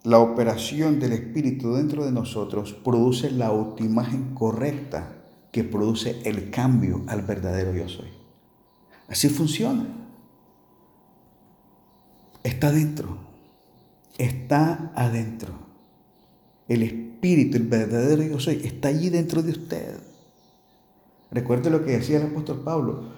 la 0.03 0.19
operación 0.19 0.99
del 0.99 1.13
Espíritu 1.13 1.73
dentro 1.75 2.05
de 2.05 2.11
nosotros 2.11 2.73
produce 2.73 3.31
la 3.31 3.47
autoimagen 3.47 4.33
correcta 4.33 5.12
que 5.53 5.63
produce 5.63 6.19
el 6.25 6.49
cambio 6.49 7.03
al 7.05 7.21
verdadero 7.21 7.75
yo 7.75 7.87
soy. 7.87 8.09
Así 9.07 9.29
funciona. 9.29 9.85
Está 12.43 12.71
dentro. 12.71 13.19
Está 14.17 14.91
adentro. 14.95 15.53
El 16.67 16.81
Espíritu, 16.81 17.57
el 17.57 17.67
verdadero 17.67 18.23
yo 18.23 18.39
soy, 18.39 18.61
está 18.65 18.87
allí 18.87 19.11
dentro 19.11 19.43
de 19.43 19.51
usted. 19.51 19.99
Recuerde 21.29 21.69
lo 21.69 21.85
que 21.85 21.91
decía 21.91 22.17
el 22.17 22.31
apóstol 22.31 22.63
Pablo. 22.63 23.13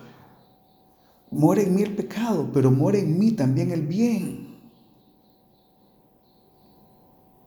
Muere 1.31 1.63
en 1.63 1.73
mí 1.73 1.83
el 1.83 1.95
pecado, 1.95 2.49
pero 2.53 2.69
muere 2.69 2.99
en 2.99 3.17
mí 3.17 3.31
también 3.31 3.71
el 3.71 3.87
bien. 3.87 4.57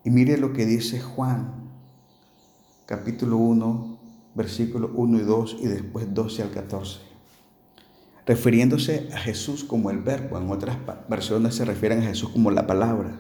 Y 0.02 0.08
mire 0.08 0.38
lo 0.38 0.54
que 0.54 0.64
dice 0.64 0.98
Juan, 0.98 1.52
capítulo 2.86 3.36
1, 3.36 3.97
versículos 4.34 4.90
1 4.94 5.18
y 5.18 5.22
2 5.22 5.56
y 5.60 5.66
después 5.66 6.12
12 6.12 6.42
al 6.42 6.50
14. 6.50 7.00
Refiriéndose 8.26 9.08
a 9.12 9.18
Jesús 9.18 9.64
como 9.64 9.90
el 9.90 10.00
verbo, 10.00 10.36
en 10.38 10.50
otras 10.50 10.76
versiones 11.08 11.54
se 11.54 11.64
refieren 11.64 12.00
a 12.00 12.06
Jesús 12.08 12.28
como 12.28 12.50
la 12.50 12.66
palabra. 12.66 13.18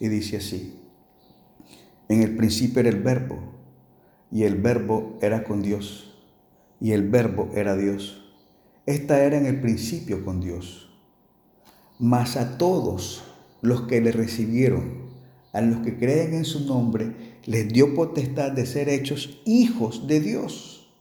Y 0.00 0.08
dice 0.08 0.38
así, 0.38 0.80
en 2.08 2.22
el 2.22 2.36
principio 2.36 2.80
era 2.80 2.88
el 2.88 3.02
verbo, 3.02 3.38
y 4.30 4.44
el 4.44 4.56
verbo 4.56 5.18
era 5.20 5.44
con 5.44 5.62
Dios, 5.62 6.14
y 6.80 6.92
el 6.92 7.08
verbo 7.08 7.50
era 7.54 7.76
Dios. 7.76 8.34
Esta 8.86 9.22
era 9.22 9.36
en 9.36 9.46
el 9.46 9.60
principio 9.60 10.24
con 10.24 10.40
Dios. 10.40 10.88
Mas 11.98 12.36
a 12.36 12.56
todos 12.56 13.24
los 13.60 13.82
que 13.82 14.00
le 14.00 14.12
recibieron, 14.12 15.10
a 15.52 15.60
los 15.60 15.80
que 15.80 15.98
creen 15.98 16.34
en 16.34 16.44
su 16.44 16.66
nombre, 16.66 17.35
les 17.46 17.68
dio 17.68 17.94
potestad 17.94 18.52
de 18.52 18.66
ser 18.66 18.88
hechos 18.88 19.40
hijos 19.44 20.06
de 20.06 20.20
Dios, 20.20 20.92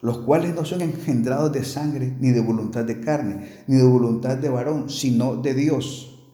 los 0.00 0.18
cuales 0.18 0.54
no 0.54 0.64
son 0.64 0.82
engendrados 0.82 1.52
de 1.52 1.64
sangre, 1.64 2.14
ni 2.20 2.30
de 2.30 2.40
voluntad 2.40 2.84
de 2.84 3.00
carne, 3.00 3.64
ni 3.66 3.76
de 3.76 3.84
voluntad 3.84 4.36
de 4.36 4.48
varón, 4.48 4.90
sino 4.90 5.36
de 5.36 5.54
Dios. 5.54 6.28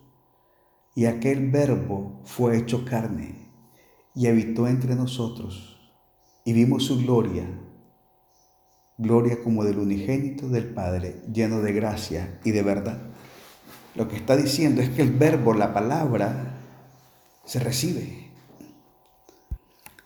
Y 0.95 1.07
aquel 1.07 1.51
verbo 1.51 2.23
fue 2.25 2.57
hecho 2.57 2.85
carne 2.85 3.51
y 4.15 4.27
habitó 4.29 4.67
entre 4.67 4.95
nosotros, 4.95 5.93
y 6.45 6.53
vimos 6.53 6.85
su 6.85 6.99
gloria, 6.99 7.47
gloria 8.97 9.43
como 9.43 9.65
del 9.65 9.79
unigénito 9.79 10.49
del 10.49 10.73
Padre, 10.73 11.23
lleno 11.33 11.61
de 11.61 11.73
gracia 11.73 12.39
y 12.45 12.53
de 12.53 12.63
verdad. 12.63 13.03
Lo 13.95 14.09
que 14.09 14.17
está 14.17 14.37
diciendo 14.37 14.81
es 14.81 14.91
que 14.91 15.03
el 15.03 15.13
verbo, 15.13 15.53
la 15.55 15.75
palabra, 15.75 16.61
se 17.45 17.59
recibe. 17.59 18.24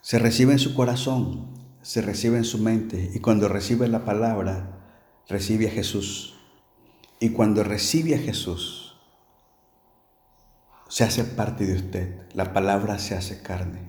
Se 0.08 0.18
recibe 0.18 0.52
en 0.52 0.58
su 0.58 0.74
corazón, 0.74 1.50
se 1.82 2.00
recibe 2.00 2.38
en 2.38 2.44
su 2.44 2.56
mente 2.56 3.10
y 3.12 3.20
cuando 3.20 3.46
recibe 3.46 3.88
la 3.88 4.06
palabra, 4.06 5.04
recibe 5.28 5.68
a 5.68 5.70
Jesús. 5.70 6.34
Y 7.20 7.28
cuando 7.28 7.62
recibe 7.62 8.14
a 8.14 8.18
Jesús, 8.18 8.98
se 10.88 11.04
hace 11.04 11.24
parte 11.24 11.66
de 11.66 11.74
usted. 11.74 12.26
La 12.33 12.54
palabra 12.54 12.98
se 12.98 13.16
hace 13.16 13.42
carne 13.42 13.83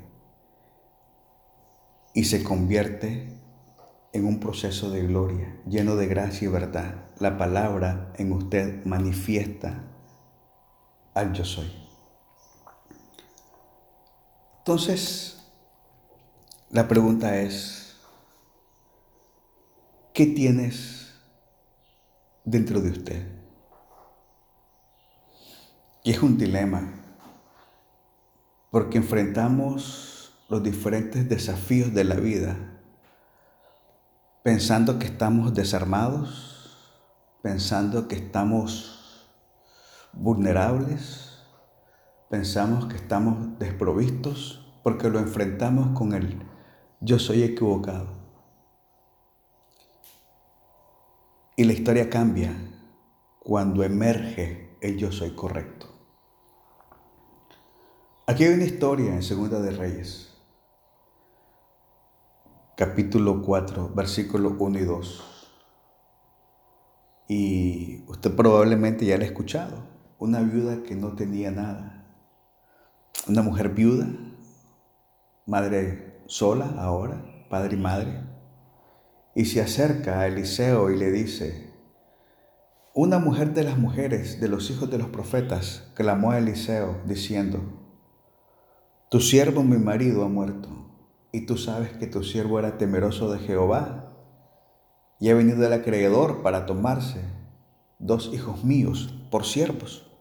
y 2.13 2.25
se 2.25 2.43
convierte 2.43 3.39
en 4.11 4.25
un 4.25 4.41
proceso 4.41 4.91
de 4.91 5.07
gloria, 5.07 5.57
lleno 5.69 5.95
de 5.95 6.07
gracia 6.07 6.49
y 6.49 6.51
verdad. 6.51 6.95
La 7.19 7.37
palabra 7.37 8.11
en 8.17 8.33
usted 8.33 8.83
manifiesta 8.83 9.85
al 11.13 11.31
yo 11.31 11.45
soy. 11.45 11.71
Entonces, 14.57 15.38
la 16.71 16.87
pregunta 16.87 17.35
es, 17.37 17.95
¿qué 20.13 20.27
tienes 20.27 21.15
dentro 22.43 22.79
de 22.79 22.91
usted? 22.91 23.27
Y 26.03 26.11
es 26.11 26.21
un 26.21 26.37
dilema, 26.37 26.93
porque 28.69 28.99
enfrentamos 28.99 30.35
los 30.47 30.61
diferentes 30.61 31.27
desafíos 31.27 31.93
de 31.93 32.03
la 32.03 32.15
vida 32.15 32.55
pensando 34.43 34.99
que 34.99 35.07
estamos 35.07 35.53
desarmados, 35.53 36.77
pensando 37.41 38.07
que 38.07 38.15
estamos 38.15 39.27
vulnerables, 40.13 41.39
pensamos 42.29 42.85
que 42.85 42.95
estamos 42.95 43.57
desprovistos 43.59 44.65
porque 44.83 45.09
lo 45.09 45.19
enfrentamos 45.19 45.97
con 45.97 46.13
el 46.13 46.48
yo 47.01 47.19
soy 47.19 47.43
equivocado. 47.43 48.07
Y 51.55 51.63
la 51.65 51.73
historia 51.73 52.09
cambia 52.09 52.53
cuando 53.39 53.83
emerge 53.83 54.77
el 54.81 54.97
yo 54.97 55.11
soy 55.11 55.35
correcto. 55.35 55.87
Aquí 58.27 58.43
hay 58.43 58.53
una 58.53 58.63
historia 58.63 59.13
en 59.13 59.23
Segunda 59.23 59.59
de 59.59 59.71
Reyes, 59.71 60.37
capítulo 62.77 63.41
4, 63.41 63.89
versículos 63.95 64.53
1 64.57 64.79
y 64.79 64.83
2. 64.83 65.25
Y 67.27 68.03
usted 68.07 68.35
probablemente 68.35 69.05
ya 69.05 69.17
la 69.17 69.23
ha 69.23 69.27
escuchado, 69.27 69.83
una 70.17 70.41
viuda 70.41 70.83
que 70.83 70.95
no 70.95 71.15
tenía 71.15 71.51
nada 71.51 71.99
una 73.29 73.43
mujer 73.43 73.69
viuda, 73.69 74.07
madre 75.45 76.08
sola 76.29 76.75
ahora, 76.77 77.25
padre 77.49 77.75
y 77.75 77.79
madre, 77.79 78.23
y 79.33 79.45
se 79.45 79.61
acerca 79.61 80.19
a 80.19 80.27
Eliseo 80.27 80.91
y 80.91 80.95
le 80.95 81.11
dice, 81.11 81.73
una 82.93 83.17
mujer 83.17 83.55
de 83.55 83.63
las 83.63 83.79
mujeres 83.79 84.39
de 84.39 84.47
los 84.47 84.69
hijos 84.69 84.91
de 84.91 84.99
los 84.99 85.07
profetas 85.07 85.91
clamó 85.95 86.29
a 86.29 86.37
Eliseo 86.37 87.01
diciendo, 87.05 87.59
tu 89.09 89.21
siervo 89.21 89.63
mi 89.63 89.77
marido 89.77 90.23
ha 90.23 90.29
muerto, 90.29 90.69
y 91.31 91.47
tú 91.47 91.57
sabes 91.57 91.93
que 91.93 92.05
tu 92.05 92.23
siervo 92.23 92.59
era 92.59 92.77
temeroso 92.77 93.31
de 93.31 93.39
Jehová, 93.39 94.13
y 95.19 95.29
ha 95.29 95.33
venido 95.33 95.65
el 95.65 95.73
acreedor 95.73 96.43
para 96.43 96.67
tomarse 96.67 97.23
dos 97.97 98.31
hijos 98.31 98.63
míos 98.63 99.15
por 99.31 99.45
siervos. 99.45 100.11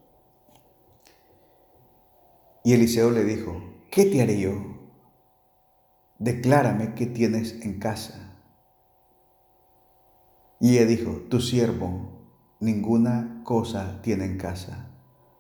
Y 2.64 2.72
Eliseo 2.72 3.10
le 3.10 3.24
dijo, 3.24 3.62
¿qué 3.90 4.06
te 4.06 4.22
haré 4.22 4.40
yo? 4.40 4.67
Declárame 6.18 6.94
qué 6.94 7.06
tienes 7.06 7.60
en 7.62 7.78
casa. 7.78 8.36
Y 10.60 10.76
ella 10.76 10.86
dijo, 10.86 11.12
tu 11.30 11.40
siervo 11.40 12.18
ninguna 12.60 13.42
cosa 13.44 14.02
tiene 14.02 14.24
en 14.24 14.36
casa, 14.36 14.90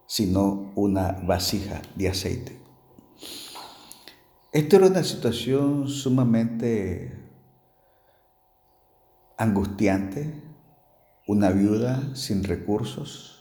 sino 0.06 0.72
una 0.76 1.12
vasija 1.12 1.82
de 1.96 2.08
aceite. 2.08 2.60
Esto 4.52 4.76
era 4.76 4.86
una 4.86 5.02
situación 5.02 5.88
sumamente 5.88 7.28
angustiante, 9.36 10.42
una 11.26 11.50
viuda 11.50 12.14
sin 12.14 12.44
recursos, 12.44 13.38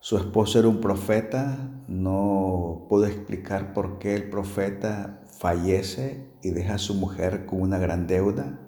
su 0.00 0.16
esposo 0.16 0.60
era 0.60 0.68
un 0.68 0.80
profeta, 0.80 1.58
no 1.88 2.86
puedo 2.88 3.04
explicar 3.04 3.74
por 3.74 3.98
qué 3.98 4.14
el 4.14 4.30
profeta 4.30 5.20
fallece 5.38 6.26
y 6.42 6.50
deja 6.50 6.74
a 6.74 6.78
su 6.78 6.94
mujer 6.94 7.46
con 7.46 7.62
una 7.62 7.78
gran 7.78 8.06
deuda, 8.06 8.58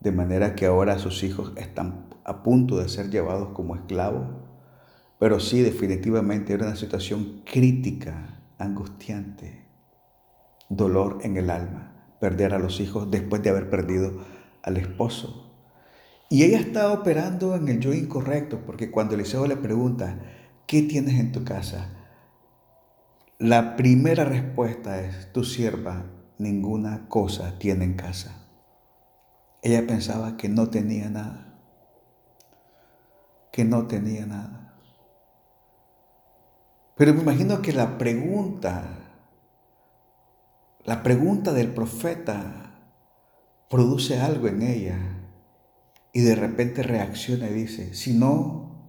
de 0.00 0.12
manera 0.12 0.54
que 0.54 0.66
ahora 0.66 0.98
sus 0.98 1.22
hijos 1.24 1.52
están 1.56 2.06
a 2.24 2.42
punto 2.42 2.78
de 2.78 2.88
ser 2.88 3.10
llevados 3.10 3.50
como 3.54 3.74
esclavos. 3.74 4.26
Pero 5.18 5.40
sí, 5.40 5.62
definitivamente 5.62 6.52
era 6.52 6.66
una 6.66 6.76
situación 6.76 7.42
crítica, 7.44 8.42
angustiante, 8.58 9.66
dolor 10.68 11.18
en 11.22 11.36
el 11.36 11.48
alma, 11.48 12.16
perder 12.20 12.54
a 12.54 12.58
los 12.58 12.80
hijos 12.80 13.10
después 13.10 13.42
de 13.42 13.50
haber 13.50 13.70
perdido 13.70 14.12
al 14.62 14.76
esposo. 14.76 15.54
Y 16.28 16.44
ella 16.44 16.58
está 16.58 16.92
operando 16.92 17.54
en 17.54 17.68
el 17.68 17.80
yo 17.80 17.92
incorrecto, 17.92 18.60
porque 18.66 18.90
cuando 18.90 19.14
Eliseo 19.14 19.46
le 19.46 19.56
pregunta, 19.56 20.18
¿qué 20.66 20.82
tienes 20.82 21.18
en 21.20 21.32
tu 21.32 21.44
casa? 21.44 22.01
La 23.42 23.74
primera 23.74 24.24
respuesta 24.24 25.00
es, 25.00 25.32
tu 25.32 25.42
sierva 25.42 26.06
ninguna 26.38 27.08
cosa 27.08 27.58
tiene 27.58 27.84
en 27.84 27.94
casa. 27.94 28.36
Ella 29.62 29.84
pensaba 29.84 30.36
que 30.36 30.48
no 30.48 30.70
tenía 30.70 31.10
nada. 31.10 31.48
que 33.50 33.64
no 33.64 33.88
tenía 33.88 34.26
nada. 34.26 34.78
Pero 36.96 37.14
me 37.14 37.22
imagino 37.22 37.60
que 37.62 37.72
la 37.72 37.98
pregunta, 37.98 38.84
la 40.84 41.02
pregunta 41.02 41.52
del 41.52 41.74
profeta 41.74 42.94
produce 43.68 44.20
algo 44.20 44.46
en 44.46 44.62
ella 44.62 45.00
y 46.12 46.20
de 46.20 46.36
repente 46.36 46.84
reacciona 46.84 47.48
y 47.48 47.54
dice, 47.54 47.92
si 47.92 48.14
no, 48.14 48.86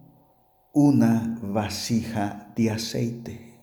una 0.72 1.40
vasija 1.42 2.52
de 2.54 2.70
aceite. 2.70 3.53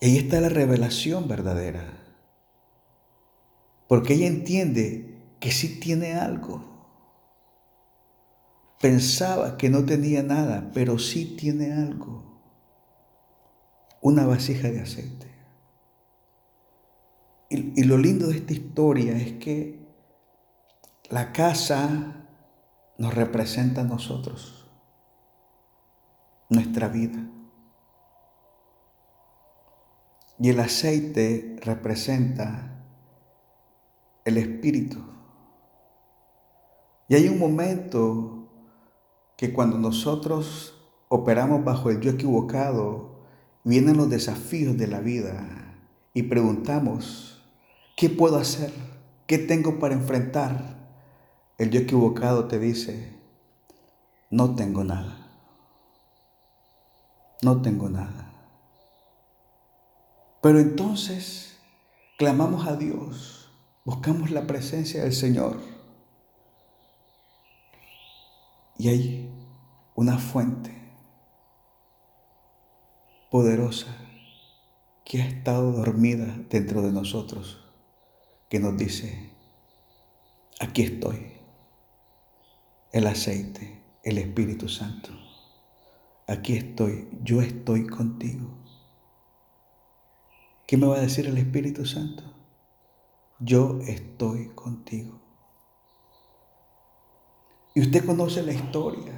Ahí 0.00 0.16
está 0.16 0.40
la 0.40 0.48
revelación 0.48 1.26
verdadera. 1.26 1.98
Porque 3.88 4.14
ella 4.14 4.26
entiende 4.26 5.34
que 5.40 5.50
sí 5.50 5.80
tiene 5.80 6.14
algo. 6.14 6.64
Pensaba 8.80 9.56
que 9.56 9.70
no 9.70 9.84
tenía 9.84 10.22
nada, 10.22 10.70
pero 10.72 10.98
sí 10.98 11.36
tiene 11.36 11.72
algo. 11.72 12.40
Una 14.00 14.24
vasija 14.24 14.70
de 14.70 14.80
aceite. 14.80 15.26
Y, 17.50 17.80
y 17.80 17.84
lo 17.84 17.96
lindo 17.96 18.28
de 18.28 18.36
esta 18.36 18.52
historia 18.52 19.16
es 19.16 19.32
que 19.32 19.88
la 21.10 21.32
casa 21.32 22.26
nos 22.98 23.14
representa 23.14 23.80
a 23.80 23.84
nosotros, 23.84 24.70
nuestra 26.50 26.88
vida. 26.88 27.24
Y 30.38 30.50
el 30.50 30.60
aceite 30.60 31.56
representa 31.62 32.84
el 34.24 34.36
Espíritu. 34.38 34.98
Y 37.08 37.14
hay 37.14 37.28
un 37.28 37.38
momento 37.38 38.48
que 39.36 39.52
cuando 39.52 39.78
nosotros 39.78 40.74
operamos 41.08 41.64
bajo 41.64 41.90
el 41.90 42.00
yo 42.00 42.10
equivocado, 42.10 43.20
vienen 43.64 43.96
los 43.96 44.10
desafíos 44.10 44.76
de 44.76 44.86
la 44.86 45.00
vida 45.00 45.76
y 46.14 46.24
preguntamos, 46.24 47.42
¿qué 47.96 48.10
puedo 48.10 48.36
hacer? 48.36 48.72
¿Qué 49.26 49.38
tengo 49.38 49.78
para 49.78 49.94
enfrentar? 49.94 50.78
El 51.56 51.70
yo 51.70 51.80
equivocado 51.80 52.46
te 52.46 52.58
dice, 52.58 53.18
no 54.30 54.54
tengo 54.54 54.84
nada. 54.84 55.26
No 57.42 57.62
tengo 57.62 57.88
nada. 57.88 58.27
Pero 60.40 60.60
entonces 60.60 61.58
clamamos 62.16 62.66
a 62.66 62.76
Dios 62.76 63.38
buscamos 63.88 64.30
la 64.30 64.46
presencia 64.46 65.02
del 65.02 65.14
Señor. 65.14 65.58
Y 68.76 68.88
hay 68.90 69.32
una 69.94 70.18
fuente 70.18 70.92
poderosa 73.30 73.96
que 75.06 75.22
ha 75.22 75.26
estado 75.26 75.72
dormida 75.72 76.36
dentro 76.50 76.82
de 76.82 76.92
nosotros, 76.92 77.64
que 78.50 78.60
nos 78.60 78.76
dice, 78.76 79.32
aquí 80.60 80.82
estoy, 80.82 81.32
el 82.92 83.06
aceite, 83.06 83.82
el 84.02 84.18
Espíritu 84.18 84.68
Santo, 84.68 85.12
aquí 86.26 86.58
estoy, 86.58 87.08
yo 87.22 87.40
estoy 87.40 87.86
contigo. 87.86 88.67
¿Qué 90.68 90.76
me 90.76 90.86
va 90.86 90.98
a 90.98 91.00
decir 91.00 91.26
el 91.26 91.38
Espíritu 91.38 91.84
Santo? 91.84 92.28
yo 93.40 93.78
estoy 93.86 94.48
contigo. 94.54 95.20
Y 97.74 97.80
usted 97.80 98.04
conoce 98.04 98.42
la 98.42 98.52
historia. 98.52 99.12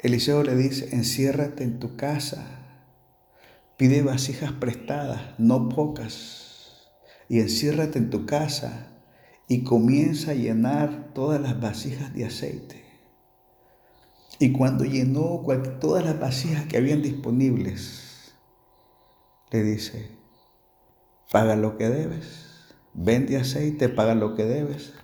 Eliseo 0.00 0.42
le 0.42 0.56
dice, 0.56 0.94
enciérrate 0.94 1.62
en 1.62 1.78
tu 1.78 1.96
casa, 1.96 2.44
pide 3.76 4.02
vasijas 4.02 4.52
prestadas, 4.52 5.38
no 5.38 5.68
pocas, 5.68 6.90
y 7.28 7.38
enciérrate 7.38 7.98
en 7.98 8.10
tu 8.10 8.26
casa 8.26 8.88
y 9.46 9.62
comienza 9.62 10.32
a 10.32 10.34
llenar 10.34 11.12
todas 11.14 11.40
las 11.40 11.60
vasijas 11.60 12.12
de 12.14 12.24
aceite. 12.24 12.82
Y 14.40 14.50
cuando 14.50 14.84
llenó 14.84 15.44
todas 15.80 16.04
las 16.04 16.18
vasijas 16.18 16.66
que 16.66 16.78
habían 16.78 17.02
disponibles, 17.02 18.11
le 19.52 19.62
dice, 19.62 20.10
paga 21.30 21.56
lo 21.56 21.76
que 21.76 21.90
debes, 21.90 22.74
vende 22.94 23.36
aceite, 23.36 23.90
paga 23.90 24.14
lo 24.14 24.34
que 24.34 24.44
debes 24.44 24.94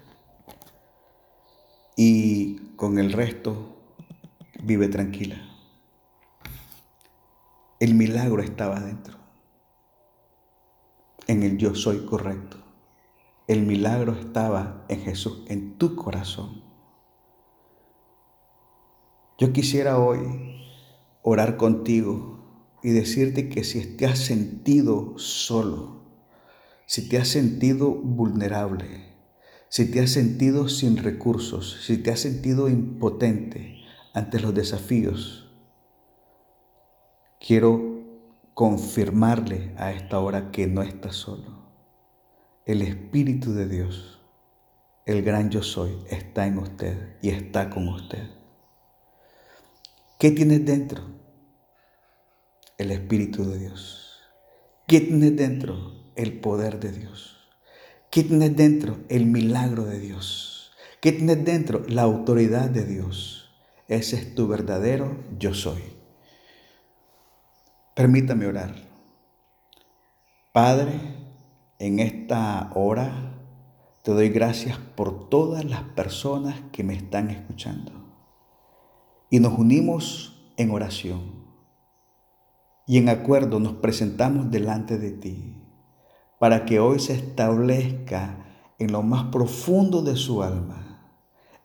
y 1.96 2.56
con 2.76 2.98
el 2.98 3.12
resto 3.12 3.76
vive 4.62 4.88
tranquila. 4.88 5.37
El 7.78 7.94
milagro 7.94 8.42
estaba 8.42 8.80
dentro, 8.80 9.18
en 11.26 11.42
el 11.42 11.58
yo 11.58 11.74
soy 11.74 12.06
correcto. 12.06 12.56
El 13.46 13.66
milagro 13.66 14.12
estaba 14.12 14.84
en 14.88 15.00
Jesús, 15.02 15.44
en 15.48 15.76
tu 15.76 15.94
corazón. 15.94 16.62
Yo 19.38 19.52
quisiera 19.52 19.98
hoy 19.98 20.62
orar 21.22 21.56
contigo 21.56 22.38
y 22.88 22.90
decirte 22.90 23.51
que 23.51 23.64
si 23.64 23.85
te 23.85 24.07
has 24.07 24.18
sentido 24.18 25.18
solo, 25.18 26.07
si 26.87 27.07
te 27.07 27.18
has 27.18 27.29
sentido 27.29 27.90
vulnerable, 27.90 29.12
si 29.68 29.90
te 29.90 30.01
has 30.01 30.11
sentido 30.11 30.70
sin 30.70 30.96
recursos, 30.96 31.83
si 31.85 31.98
te 31.98 32.11
has 32.11 32.20
sentido 32.20 32.66
impotente 32.70 33.83
ante 34.14 34.40
los 34.40 34.55
desafíos, 34.55 35.55
quiero 37.38 38.07
confirmarle 38.55 39.74
a 39.77 39.92
esta 39.92 40.18
hora 40.18 40.51
que 40.51 40.66
no 40.66 40.81
estás 40.81 41.14
solo. 41.14 41.68
El 42.64 42.81
Espíritu 42.81 43.53
de 43.53 43.68
Dios, 43.68 44.22
el 45.05 45.22
gran 45.22 45.51
yo 45.51 45.62
soy, 45.62 45.98
está 46.09 46.46
en 46.46 46.57
usted 46.57 47.18
y 47.20 47.29
está 47.29 47.68
con 47.68 47.87
usted. 47.87 48.31
¿Qué 50.18 50.31
tienes 50.31 50.64
dentro? 50.64 51.17
El 52.78 52.90
Espíritu 52.90 53.44
de 53.44 53.58
Dios. 53.58 54.20
¿Qué 54.86 55.00
tienes 55.00 55.36
dentro? 55.36 55.98
el 56.18 56.40
poder 56.40 56.80
de 56.80 56.92
Dios? 56.92 57.36
¿Qué 58.10 58.24
tienes 58.24 58.54
dentro? 58.56 58.98
El 59.08 59.26
milagro 59.26 59.84
de 59.84 60.00
Dios. 60.00 60.72
¿Qué 61.00 61.12
tienes 61.12 61.44
dentro? 61.44 61.84
La 61.86 62.02
autoridad 62.02 62.68
de 62.68 62.84
Dios. 62.84 63.50
Ese 63.86 64.16
es 64.16 64.34
tu 64.34 64.48
verdadero 64.48 65.16
yo 65.38 65.54
soy. 65.54 65.80
Permítame 67.94 68.46
orar. 68.46 68.74
Padre, 70.52 70.92
en 71.78 72.00
esta 72.00 72.72
hora 72.74 73.34
te 74.02 74.10
doy 74.10 74.30
gracias 74.30 74.78
por 74.78 75.28
todas 75.28 75.64
las 75.64 75.82
personas 75.82 76.60
que 76.72 76.82
me 76.82 76.94
están 76.94 77.30
escuchando. 77.30 77.92
Y 79.30 79.38
nos 79.38 79.56
unimos 79.56 80.52
en 80.56 80.72
oración. 80.72 81.38
Y 82.88 82.96
en 82.96 83.11
acuerdo 83.11 83.61
nos 83.61 83.74
presentamos 83.74 84.51
delante 84.51 84.96
de 84.96 85.11
ti 85.11 85.55
para 86.38 86.64
que 86.64 86.81
hoy 86.81 86.98
se 86.98 87.12
establezca 87.12 88.46
en 88.79 88.92
lo 88.92 89.03
más 89.03 89.24
profundo 89.24 90.01
de 90.01 90.16
su 90.16 90.42
alma, 90.42 91.12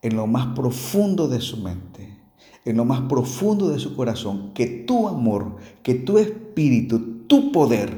en 0.01 0.17
lo 0.17 0.27
más 0.27 0.47
profundo 0.47 1.29
de 1.29 1.39
su 1.39 1.57
mente, 1.57 2.19
en 2.65 2.75
lo 2.75 2.83
más 2.83 3.03
profundo 3.07 3.69
de 3.69 3.79
su 3.79 3.95
corazón, 3.95 4.51
que 4.53 4.67
tu 4.67 5.07
amor, 5.07 5.55
que 5.81 5.93
tu 5.93 6.17
espíritu, 6.17 7.23
tu 7.27 7.53
poder 7.53 7.97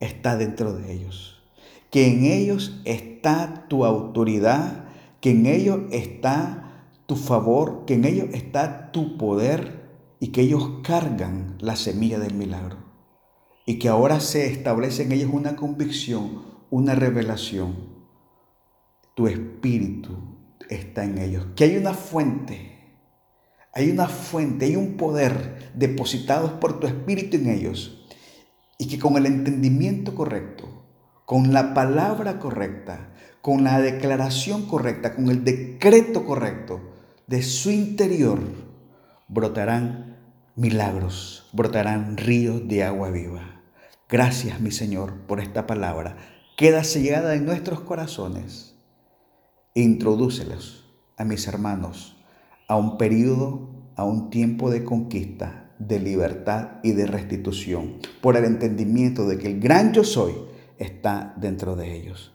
está 0.00 0.36
dentro 0.36 0.72
de 0.72 0.92
ellos, 0.92 1.44
que 1.88 2.12
en 2.12 2.24
ellos 2.24 2.80
está 2.84 3.68
tu 3.68 3.84
autoridad, 3.84 4.86
que 5.20 5.30
en 5.30 5.46
ellos 5.46 5.82
está 5.92 6.82
tu 7.06 7.14
favor, 7.14 7.84
que 7.86 7.94
en 7.94 8.06
ellos 8.06 8.26
está 8.32 8.90
tu 8.90 9.16
poder 9.16 9.75
y 10.18 10.28
que 10.28 10.42
ellos 10.42 10.80
cargan 10.82 11.56
la 11.60 11.76
semilla 11.76 12.18
del 12.18 12.34
milagro. 12.34 12.78
Y 13.66 13.78
que 13.78 13.88
ahora 13.88 14.20
se 14.20 14.46
establece 14.46 15.02
en 15.02 15.12
ellos 15.12 15.30
una 15.32 15.56
convicción, 15.56 16.44
una 16.70 16.94
revelación. 16.94 17.76
Tu 19.14 19.26
espíritu 19.26 20.16
está 20.68 21.04
en 21.04 21.18
ellos, 21.18 21.46
que 21.56 21.64
hay 21.64 21.76
una 21.76 21.94
fuente, 21.94 22.76
hay 23.72 23.90
una 23.90 24.08
fuente, 24.08 24.66
hay 24.66 24.76
un 24.76 24.96
poder 24.96 25.72
depositados 25.74 26.52
por 26.52 26.80
tu 26.80 26.86
espíritu 26.86 27.36
en 27.36 27.50
ellos. 27.50 28.06
Y 28.78 28.88
que 28.88 28.98
con 28.98 29.16
el 29.16 29.26
entendimiento 29.26 30.14
correcto, 30.14 30.68
con 31.24 31.52
la 31.52 31.74
palabra 31.74 32.38
correcta, 32.38 33.14
con 33.40 33.64
la 33.64 33.80
declaración 33.80 34.66
correcta, 34.66 35.14
con 35.14 35.28
el 35.28 35.44
decreto 35.44 36.24
correcto 36.24 36.80
de 37.26 37.42
su 37.42 37.70
interior, 37.70 38.65
brotarán 39.28 40.16
milagros, 40.54 41.48
brotarán 41.52 42.16
ríos 42.16 42.66
de 42.68 42.84
agua 42.84 43.10
viva. 43.10 43.62
Gracias, 44.08 44.60
mi 44.60 44.70
Señor, 44.70 45.14
por 45.26 45.40
esta 45.40 45.66
palabra. 45.66 46.16
Queda 46.56 46.84
sellada 46.84 47.34
en 47.34 47.44
nuestros 47.44 47.80
corazones. 47.80 48.76
Introdúcelos 49.74 50.94
a 51.16 51.24
mis 51.24 51.46
hermanos 51.46 52.16
a 52.68 52.76
un 52.76 52.98
periodo, 52.98 53.68
a 53.96 54.04
un 54.04 54.30
tiempo 54.30 54.70
de 54.70 54.84
conquista, 54.84 55.70
de 55.78 56.00
libertad 56.00 56.78
y 56.82 56.92
de 56.92 57.06
restitución, 57.06 57.98
por 58.20 58.36
el 58.36 58.44
entendimiento 58.44 59.26
de 59.26 59.38
que 59.38 59.48
el 59.48 59.60
gran 59.60 59.92
yo 59.92 60.04
soy 60.04 60.32
está 60.78 61.34
dentro 61.36 61.76
de 61.76 61.94
ellos. 61.94 62.32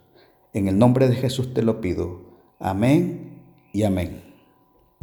En 0.52 0.68
el 0.68 0.78
nombre 0.78 1.08
de 1.08 1.16
Jesús 1.16 1.54
te 1.54 1.62
lo 1.62 1.80
pido. 1.80 2.22
Amén 2.58 3.40
y 3.72 3.82
amén. 3.82 4.31